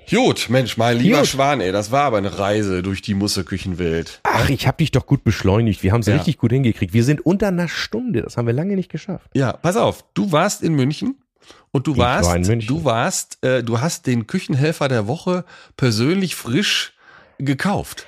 [0.09, 1.27] Gut, Mensch, mein lieber Gut.
[1.27, 4.21] Schwan, ey, das war aber eine Reise durch die Musterküchenwelt.
[4.23, 5.83] Ach, ich habe dich doch gut beschleunigt.
[5.83, 6.15] Wir haben es Ja.
[6.15, 6.93] richtig gut hingekriegt.
[6.93, 8.21] Wir sind unter einer Stunde.
[8.21, 9.29] Das haben wir lange nicht geschafft.
[9.33, 11.15] Ja, pass auf, du warst in München
[11.71, 12.67] und du Ich war warst, München.
[12.67, 15.43] du warst, äh, du hast den Küchenhelfer der Woche
[15.75, 16.93] persönlich frisch
[17.37, 18.07] gekauft.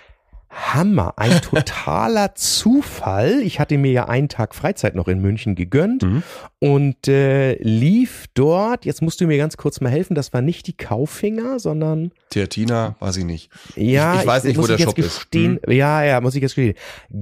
[0.51, 3.41] Hammer, ein totaler Zufall.
[3.41, 6.23] Ich hatte mir ja einen Tag Freizeit noch in München gegönnt Mhm.
[6.59, 8.85] und äh, lief dort.
[8.85, 10.15] Jetzt musst du mir ganz kurz mal helfen.
[10.15, 13.51] Das war nicht die Kaufinger, sondern Theatina, weiß ich nicht.
[13.75, 15.05] ja, ich, ich weiß nicht, wo der Shop ist.
[15.17, 15.71] gestehen, Hm?
[15.73, 16.75] Ja, ja, muss ich jetzt gestehen.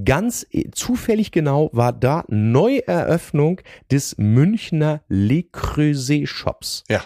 [0.05, 3.61] Ganz äh, zufällig genau war da Neueröffnung
[3.91, 6.83] des Münchner Le Creuset Shops.
[6.89, 7.01] Ja.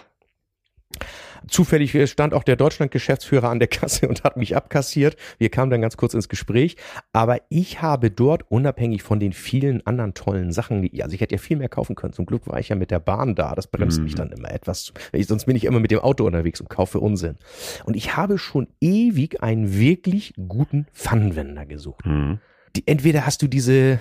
[1.48, 5.16] Zufällig stand auch der Deutschland-Geschäftsführer an der Kasse und hat mich abkassiert.
[5.38, 6.76] Wir kamen dann ganz kurz ins Gespräch.
[7.12, 11.38] Aber ich habe dort, unabhängig von den vielen anderen tollen Sachen, also ich hätte ja
[11.40, 12.12] viel mehr kaufen können.
[12.12, 13.54] Zum Glück war ich ja mit der Bahn da.
[13.54, 14.04] Das bremst Mhm.
[14.04, 14.92] mich dann immer etwas.
[15.12, 17.36] Ich, sonst bin ich immer mit dem Auto unterwegs und kaufe Unsinn.
[17.84, 22.06] Und ich habe schon ewig einen wirklich guten Pfannenwender gesucht.
[22.06, 22.38] Mhm.
[22.76, 24.00] Die, entweder hast du diese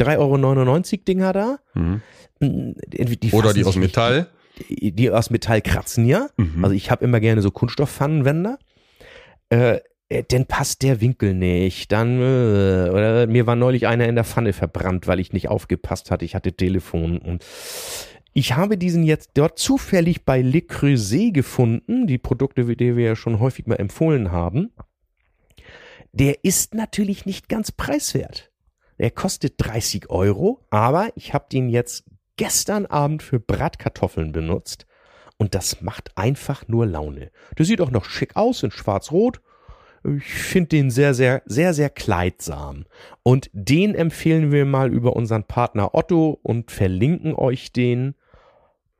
[0.00, 0.18] 3,99
[0.98, 1.58] Euro Dinger da.
[1.74, 2.00] Mhm.
[2.40, 4.28] entweder Die Oder die aus sich nicht- Metall.
[4.68, 6.28] Die, aus Metall kratzen ja.
[6.36, 6.64] Mhm.
[6.64, 8.58] Also ich habe immer gerne so Kunststoffpfannenwender.
[9.50, 11.90] Äh, äh, denn passt der Winkel nicht.
[11.92, 16.10] Dann äh, oder mir war neulich einer in der Pfanne verbrannt, weil ich nicht aufgepasst
[16.10, 16.24] hatte.
[16.24, 17.44] Ich hatte Telefon und
[18.32, 23.16] ich habe diesen jetzt dort zufällig bei Le Creuset gefunden, die Produkte, die wir ja
[23.16, 24.72] schon häufig mal empfohlen haben.
[26.12, 28.52] Der ist natürlich nicht ganz preiswert.
[28.98, 32.04] Der kostet 30 Euro, aber ich habe den jetzt
[32.36, 34.86] gestern Abend für Bratkartoffeln benutzt
[35.36, 37.30] und das macht einfach nur Laune.
[37.58, 39.40] Der sieht auch noch schick aus in schwarz-rot.
[40.04, 42.84] Ich finde den sehr, sehr, sehr, sehr kleidsam.
[43.22, 48.14] Und den empfehlen wir mal über unseren Partner Otto und verlinken euch den.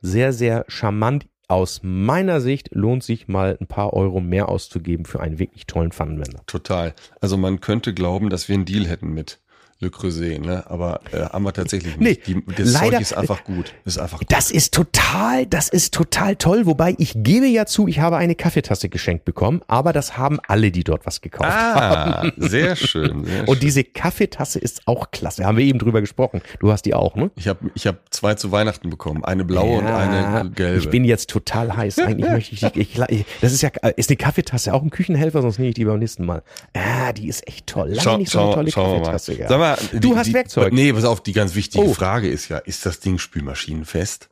[0.00, 1.26] Sehr, sehr charmant.
[1.46, 5.92] Aus meiner Sicht lohnt sich mal ein paar Euro mehr auszugeben für einen wirklich tollen
[5.92, 6.40] Pfannenwender.
[6.46, 6.94] Total.
[7.20, 9.40] Also man könnte glauben, dass wir einen Deal hätten mit
[9.80, 10.64] Le Creuset, ne?
[10.70, 12.26] Aber äh, haben wir tatsächlich nicht.
[12.28, 13.74] Nee, Die, das leider- Zeug ist einfach gut.
[13.84, 14.32] Ist einfach gut.
[14.32, 16.64] Das ist total, das ist total toll.
[16.66, 20.70] Wobei ich gebe ja zu, ich habe eine Kaffeetasse geschenkt bekommen, aber das haben alle,
[20.70, 22.30] die dort was gekauft haben.
[22.30, 23.24] Ah, sehr schön.
[23.24, 25.44] Sehr Und diese Kaffeetasse ist auch klasse.
[25.44, 26.40] Haben wir eben drüber gesprochen.
[26.60, 27.30] Du hast die auch, ne?
[27.34, 29.24] Ich habe ich hab zwei zu Weihnachten bekommen.
[29.24, 30.78] Eine blaue und eine gelbe.
[30.78, 31.98] Ich bin jetzt total heiß.
[31.98, 35.42] Eigentlich möchte ich, die- ich, ich, das ist ja, ist eine Kaffeetasse auch ein Küchenhelfer,
[35.42, 36.42] sonst nehme ich die beim nächsten Mal.
[36.74, 37.88] Ah, die ist echt toll.
[37.88, 39.00] Lange Schau, nicht so eine schau, tolle mal.
[39.02, 39.50] Kaffeetasse gehabt.
[39.64, 40.72] Mal, Du die- hast die, Werkzeug.
[40.72, 41.94] Nee, pass auf, die ganz wichtige Oh.
[41.94, 44.28] Frage ist ja, ist das Ding spülmaschinenfest?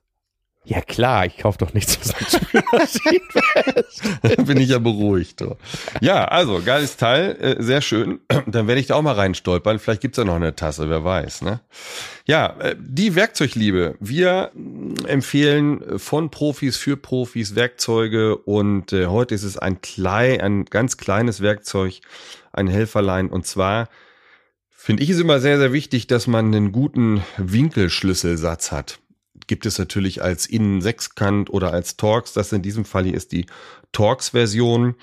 [0.64, 3.28] Ja klar, ich kaufe doch nichts, was mit Spülmaschinen
[4.37, 4.47] ist.
[4.47, 5.43] bin ich ja beruhigt.
[6.01, 8.20] Ja, also, geiles Teil, äh, sehr schön.
[8.47, 9.80] Dann werde ich da auch mal reinstolpern.
[9.80, 11.43] Vielleicht gibt's ja noch eine Tasse, wer weiß.
[11.43, 11.59] Ne?
[12.26, 13.97] Ja, äh, die Werkzeugliebe.
[13.99, 20.41] Wir mh, empfehlen von Profis für Profis Werkzeuge und äh, heute ist es ein klein,
[20.41, 21.95] ein ganz kleines Werkzeug,
[22.53, 23.89] ein Helferlein und zwar
[24.83, 28.99] finde ich es immer sehr, sehr wichtig, dass man einen guten Winkelschlüsselsatz hat.
[29.47, 32.33] Gibt es natürlich als Innen-Sechskant oder als Torx.
[32.33, 33.47] Das in diesem Fall hier ist die
[33.93, 34.97] Torx-Version.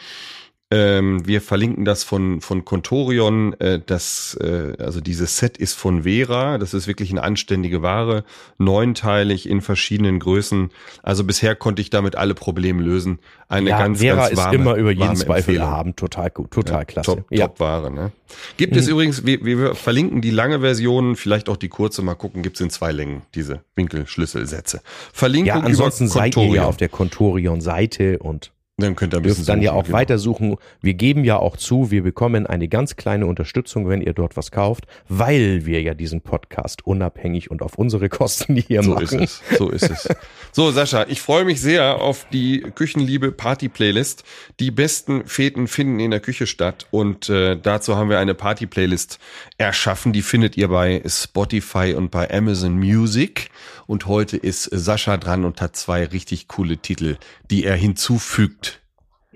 [0.71, 3.59] Ähm, wir verlinken das von, von Contorion.
[3.59, 6.59] Äh, das, äh, also dieses Set ist von Vera.
[6.59, 8.23] Das ist wirklich eine anständige Ware.
[8.59, 10.69] Neunteilig in verschiedenen Größen.
[11.01, 13.17] Also bisher konnte ich damit alle Probleme lösen.
[13.47, 15.95] Eine Ja, ganz, Vera ganz ist warme, immer über jeden Zweifel erhaben.
[15.95, 17.15] Total gut, total klasse.
[17.15, 17.45] Top, ja.
[17.45, 17.49] Mhm.
[17.49, 18.11] top Ware, ne?
[18.57, 22.43] Gibt es übrigens, wir, wir verlinken die lange Version, vielleicht auch die kurze, mal gucken,
[22.43, 24.81] gibt es in zwei Längen, diese Winkelschlüsselsätze.
[25.13, 29.23] Verlinken ja, ansonsten über seid ihr ja auf der Contorion-Seite und Dann könnt ihr ein
[29.23, 29.97] bisschen dann ja auch genau.
[29.97, 30.57] weitersuchen.
[30.81, 34.51] Wir geben ja auch zu, wir bekommen eine ganz kleine Unterstützung, wenn ihr dort was
[34.51, 39.19] kauft, weil wir ja diesen Podcast unabhängig und auf unsere Kosten hier So machen.
[39.19, 39.57] ist es.
[39.57, 40.09] So ist es.
[40.51, 44.23] So, Sascha, ich freue mich sehr auf die Küchenliebe Party Playlist.
[44.59, 48.65] Die besten Feten finden in der Küche statt und äh, dazu haben wir eine Party
[48.65, 49.19] Playlist
[49.57, 50.13] erschaffen.
[50.13, 53.49] Die findet ihr bei Spotify und bei Amazon Music.
[53.87, 57.17] Und heute ist Sascha dran und hat zwei richtig coole Titel,
[57.49, 58.68] die er hinzufügt.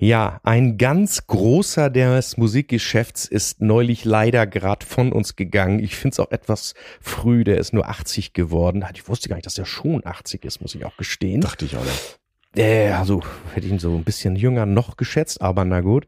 [0.03, 5.79] Ja, ein ganz großer des Musikgeschäfts ist neulich leider gerade von uns gegangen.
[5.79, 8.83] Ich finde es auch etwas früh, der ist nur 80 geworden.
[8.93, 11.39] Ich wusste gar nicht, dass er schon 80 ist, muss ich auch gestehen.
[11.39, 12.19] Dachte ich auch nicht.
[12.57, 13.21] Äh, also
[13.53, 16.05] hätte ich ihn so ein bisschen jünger noch geschätzt, aber na gut.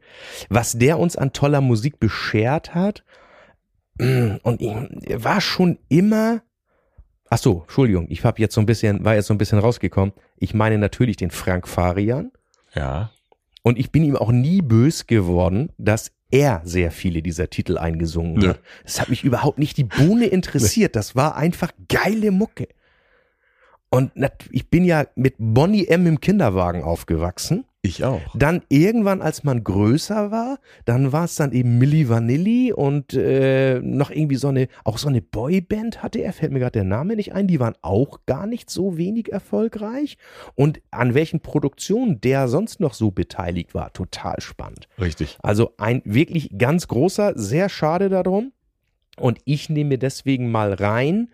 [0.50, 3.02] Was der uns an toller Musik beschert hat,
[3.98, 4.74] und ich,
[5.08, 6.42] er war schon immer.
[7.30, 10.12] Ach so, Entschuldigung, ich habe jetzt so ein bisschen, war jetzt so ein bisschen rausgekommen.
[10.36, 12.30] Ich meine natürlich den Frank Farian.
[12.74, 13.10] Ja.
[13.66, 18.34] Und ich bin ihm auch nie bös geworden, dass er sehr viele dieser Titel eingesungen
[18.34, 18.50] Nö.
[18.50, 18.60] hat.
[18.84, 20.94] Das hat mich überhaupt nicht die Bohne interessiert.
[20.94, 22.68] Das war einfach geile Mucke.
[23.90, 24.12] Und
[24.52, 27.64] ich bin ja mit Bonnie M im Kinderwagen aufgewachsen.
[27.86, 28.20] Ich auch.
[28.34, 33.80] Dann irgendwann, als man größer war, dann war es dann eben Milli Vanilli und äh,
[33.80, 37.16] noch irgendwie so eine, auch so eine Boyband hatte er, fällt mir gerade der Name
[37.16, 40.18] nicht ein, die waren auch gar nicht so wenig erfolgreich.
[40.54, 44.88] Und an welchen Produktionen der sonst noch so beteiligt war, total spannend.
[45.00, 45.38] Richtig.
[45.42, 48.52] Also ein wirklich ganz großer, sehr schade darum.
[49.18, 51.28] Und ich nehme mir deswegen mal rein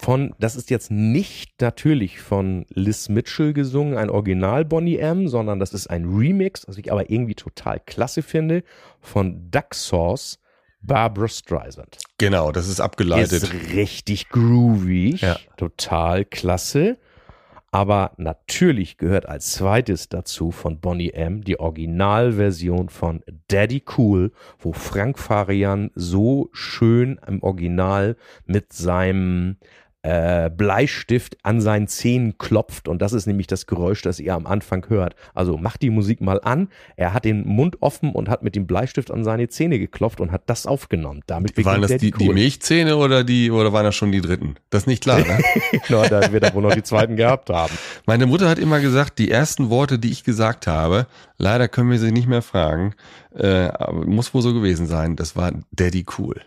[0.00, 5.58] von, das ist jetzt nicht natürlich von Liz Mitchell gesungen, ein Original Bonnie M, sondern
[5.60, 8.64] das ist ein Remix, was ich aber irgendwie total klasse finde,
[9.02, 10.38] von Duck Sauce,
[10.80, 11.98] Barbara Streisand.
[12.16, 13.42] Genau, das ist abgeleitet.
[13.42, 15.36] Ist richtig groovy, Ja.
[15.58, 16.96] total klasse.
[17.70, 24.72] Aber natürlich gehört als zweites dazu von Bonnie M die Originalversion von Daddy Cool, wo
[24.72, 29.58] Frank Farian so schön im Original mit seinem
[30.02, 34.46] äh, Bleistift an seinen Zähnen klopft und das ist nämlich das Geräusch, das ihr am
[34.46, 35.14] Anfang hört.
[35.34, 36.68] Also macht die Musik mal an.
[36.96, 40.32] Er hat den Mund offen und hat mit dem Bleistift an seine Zähne geklopft und
[40.32, 41.20] hat das aufgenommen.
[41.26, 42.30] Damit waren das die, die.
[42.30, 44.54] Milchzähne oder die oder waren das schon die dritten?
[44.70, 45.38] Das ist nicht klar, ne?
[45.88, 47.74] Na, da wird er wohl noch die zweiten gehabt haben.
[48.06, 51.98] Meine Mutter hat immer gesagt, die ersten Worte, die ich gesagt habe, leider können wir
[51.98, 52.94] sie nicht mehr fragen,
[53.34, 55.16] äh, aber muss wohl so gewesen sein.
[55.16, 56.40] Das war Daddy cool.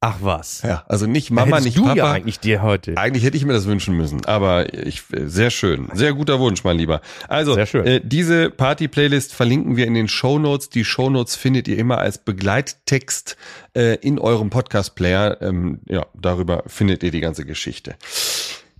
[0.00, 0.60] Ach was.
[0.62, 1.96] Ja, also nicht Mama, nicht du Papa.
[1.96, 2.96] ja eigentlich dir heute.
[2.98, 6.76] Eigentlich hätte ich mir das wünschen müssen, aber ich sehr schön, sehr guter Wunsch, mein
[6.76, 7.00] Lieber.
[7.28, 7.86] Also Sehr schön.
[7.86, 10.68] Äh, diese Party-Playlist verlinken wir in den Shownotes.
[10.68, 13.38] Die Shownotes findet ihr immer als Begleittext
[13.74, 15.40] äh, in eurem Podcast-Player.
[15.40, 17.94] Ähm, ja, darüber findet ihr die ganze Geschichte.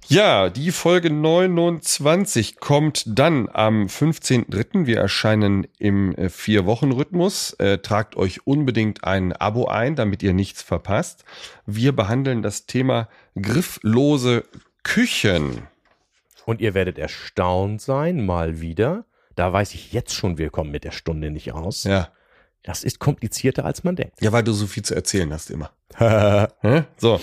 [0.09, 4.87] Ja, die Folge 29 kommt dann am 15.3.
[4.87, 7.55] Wir erscheinen im äh, Vier-Wochen-Rhythmus.
[7.55, 11.25] Äh, tragt euch unbedingt ein Abo ein, damit ihr nichts verpasst.
[11.67, 13.09] Wir behandeln das Thema
[13.41, 14.45] grifflose
[14.85, 15.67] Küchen.
[16.45, 19.07] Und ihr werdet erstaunt sein, mal wieder.
[19.35, 21.83] Da weiß ich jetzt schon, wir kommen mit der Stunde nicht aus.
[21.83, 22.11] Ja.
[22.63, 24.21] Das ist komplizierter, als man denkt.
[24.21, 25.73] Ja, weil du so viel zu erzählen hast immer.
[26.99, 27.21] So.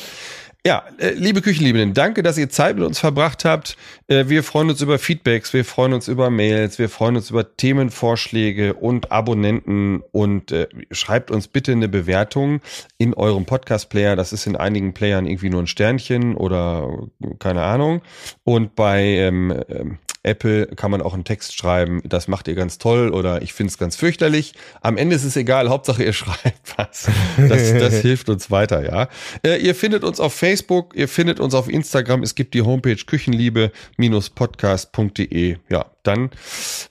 [0.66, 3.76] Ja, äh, liebe Küchenliebenden, danke, dass ihr Zeit mit uns verbracht habt.
[4.08, 7.58] Äh, wir freuen uns über Feedbacks, wir freuen uns über Mails, wir freuen uns über
[7.58, 12.62] Themenvorschläge und Abonnenten und äh, schreibt uns bitte eine Bewertung
[12.98, 14.16] in eurem Podcast-Player.
[14.16, 17.10] Das ist in einigen Playern irgendwie nur ein Sternchen oder
[17.40, 18.02] keine Ahnung.
[18.46, 22.78] Und bei ähm, ähm, Apple kann man auch einen Text schreiben, das macht ihr ganz
[22.78, 24.54] toll oder ich finde es ganz fürchterlich.
[24.82, 27.08] Am Ende ist es egal, Hauptsache ihr schreibt was.
[27.38, 29.10] Das, das hilft uns weiter, ja.
[29.46, 32.96] Äh, ihr findet uns auf Facebook, ihr findet uns auf Instagram, es gibt die Homepage
[32.96, 35.58] küchenliebe-podcast.de.
[35.70, 36.30] Ja, dann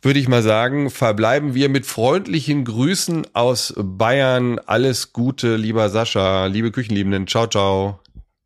[0.03, 4.59] würde ich mal sagen, verbleiben wir mit freundlichen Grüßen aus Bayern.
[4.59, 7.27] Alles Gute, lieber Sascha, liebe Küchenliebenden.
[7.27, 8.02] Ciao, ciao.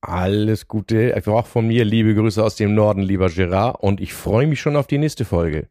[0.06, 1.20] Alles Gute.
[1.26, 3.82] Auch von mir liebe Grüße aus dem Norden, lieber Gerard.
[3.82, 5.68] Und ich freue mich schon auf die nächste Folge.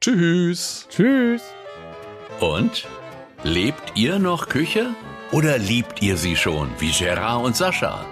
[0.00, 0.86] Tschüss.
[0.90, 1.42] Tschüss.
[2.40, 2.86] Und?
[3.42, 4.90] Lebt ihr noch Küche?
[5.32, 8.04] Oder liebt ihr sie schon, wie Gerard und Sascha?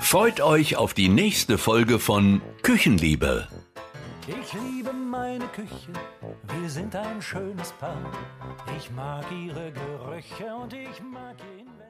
[0.00, 3.48] Freut euch auf die nächste Folge von Küchenliebe.
[4.28, 5.92] Ich liebe meine Küche,
[6.60, 8.12] wir sind ein schönes Paar.
[8.78, 11.81] Ich mag ihre Gerüche und ich mag ihn.